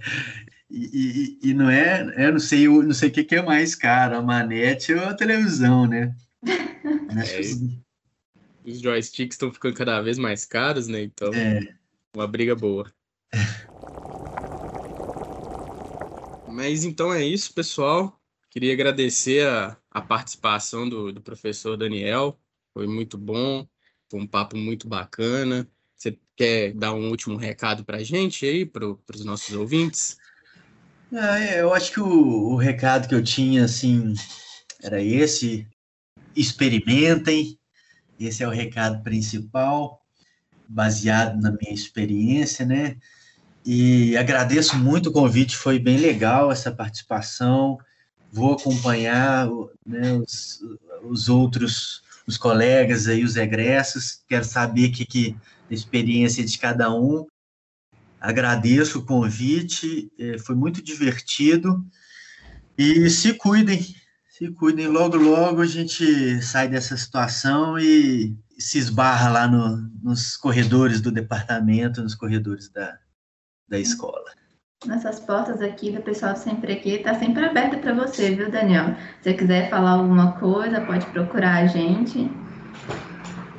E, 0.69 1.37
e, 1.41 1.49
e, 1.49 1.53
não 1.53 1.69
é, 1.69 2.27
eu 2.27 2.33
não 2.33 2.39
sei, 2.39 2.67
eu 2.67 2.83
não 2.83 2.93
sei 2.93 3.09
o 3.09 3.11
que, 3.11 3.23
que 3.23 3.35
é 3.35 3.41
mais 3.41 3.73
caro, 3.73 4.15
a 4.15 4.21
manete 4.21 4.93
ou 4.93 5.03
a 5.03 5.13
televisão, 5.13 5.87
né? 5.87 6.15
É, 7.11 8.69
os 8.69 8.79
joysticks 8.79 9.33
estão 9.33 9.51
ficando 9.51 9.73
cada 9.73 9.99
vez 9.99 10.17
mais 10.19 10.45
caros, 10.45 10.87
né? 10.87 11.01
Então, 11.01 11.33
é. 11.33 11.75
uma 12.15 12.27
briga 12.27 12.55
boa. 12.55 12.91
Mas 16.47 16.83
então 16.83 17.11
é 17.11 17.23
isso, 17.23 17.53
pessoal. 17.53 18.19
Queria 18.49 18.73
agradecer 18.73 19.45
a, 19.47 19.77
a 19.89 20.01
participação 20.01 20.87
do, 20.87 21.11
do 21.11 21.21
professor 21.21 21.75
Daniel. 21.77 22.39
Foi 22.73 22.87
muito 22.87 23.17
bom, 23.17 23.67
foi 24.09 24.19
um 24.19 24.27
papo 24.27 24.55
muito 24.55 24.87
bacana. 24.87 25.69
Você 25.95 26.17
quer 26.35 26.73
dar 26.73 26.93
um 26.93 27.09
último 27.09 27.37
recado 27.37 27.83
para 27.83 27.97
a 27.97 28.03
gente 28.03 28.45
aí, 28.45 28.65
para 28.65 28.85
os 28.87 29.25
nossos 29.25 29.55
ouvintes? 29.55 30.17
É, 31.11 31.61
eu 31.61 31.73
acho 31.73 31.91
que 31.91 31.99
o, 31.99 32.51
o 32.51 32.55
recado 32.55 33.07
que 33.07 33.15
eu 33.15 33.23
tinha, 33.23 33.65
assim, 33.65 34.13
era 34.81 35.01
esse: 35.01 35.67
experimentem. 36.35 37.57
Esse 38.19 38.43
é 38.43 38.47
o 38.47 38.51
recado 38.51 39.01
principal, 39.01 40.01
baseado 40.67 41.39
na 41.41 41.51
minha 41.51 41.73
experiência, 41.73 42.65
né? 42.65 42.97
E 43.65 44.15
agradeço 44.17 44.77
muito 44.77 45.09
o 45.09 45.11
convite, 45.11 45.55
foi 45.55 45.79
bem 45.79 45.97
legal 45.97 46.51
essa 46.51 46.71
participação. 46.71 47.77
Vou 48.31 48.53
acompanhar 48.53 49.47
né, 49.85 50.13
os, 50.13 50.59
os 51.03 51.29
outros, 51.29 52.03
os 52.27 52.37
colegas 52.37 53.07
aí, 53.07 53.23
os 53.23 53.35
egressos. 53.35 54.21
Quero 54.27 54.43
saber 54.43 54.89
que, 54.89 55.05
que 55.05 55.35
a 55.69 55.73
experiência 55.73 56.43
de 56.43 56.57
cada 56.57 56.93
um 56.93 57.25
Agradeço 58.19 58.99
o 58.99 59.05
convite, 59.05 60.11
é, 60.19 60.37
foi 60.37 60.55
muito 60.55 60.83
divertido. 60.83 61.85
E 62.77 63.09
se 63.09 63.33
cuidem, 63.33 63.85
se 64.29 64.51
cuidem. 64.51 64.87
Logo, 64.87 65.17
logo 65.17 65.61
a 65.61 65.65
gente 65.65 66.41
sai 66.41 66.67
dessa 66.67 66.95
situação 66.97 67.77
e 67.79 68.35
se 68.57 68.77
esbarra 68.77 69.29
lá 69.29 69.47
no, 69.47 69.77
nos 70.03 70.35
corredores 70.35 71.01
do 71.01 71.11
departamento, 71.11 72.01
nos 72.01 72.15
corredores 72.15 72.69
da, 72.69 72.97
da 73.67 73.79
escola. 73.79 74.25
Nossas 74.85 75.19
portas 75.19 75.61
aqui 75.61 75.91
do 75.91 76.01
pessoal 76.01 76.37
sempre 76.37 76.71
aqui 76.71 76.91
está 76.91 77.13
sempre 77.15 77.45
aberta 77.45 77.77
para 77.77 77.93
você, 77.93 78.33
viu, 78.33 78.49
Daniel? 78.49 78.95
Se 79.21 79.23
você 79.23 79.33
quiser 79.33 79.69
falar 79.69 79.91
alguma 79.91 80.39
coisa, 80.39 80.79
pode 80.81 81.05
procurar 81.07 81.57
a 81.57 81.67
gente. 81.67 82.31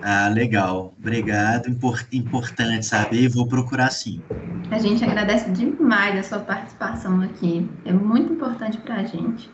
Ah, 0.03 0.29
legal. 0.29 0.95
Obrigado. 0.99 1.69
Impor 1.69 2.07
importante 2.13 2.87
saber. 2.87 3.29
Vou 3.29 3.47
procurar 3.47 3.91
sim. 3.91 4.23
A 4.71 4.79
gente 4.79 5.05
agradece 5.05 5.51
demais 5.51 6.19
a 6.19 6.23
sua 6.23 6.39
participação 6.41 7.21
aqui. 7.21 7.69
É 7.85 7.93
muito 7.93 8.33
importante 8.33 8.79
para 8.79 8.97
a 8.97 9.05
gente. 9.05 9.51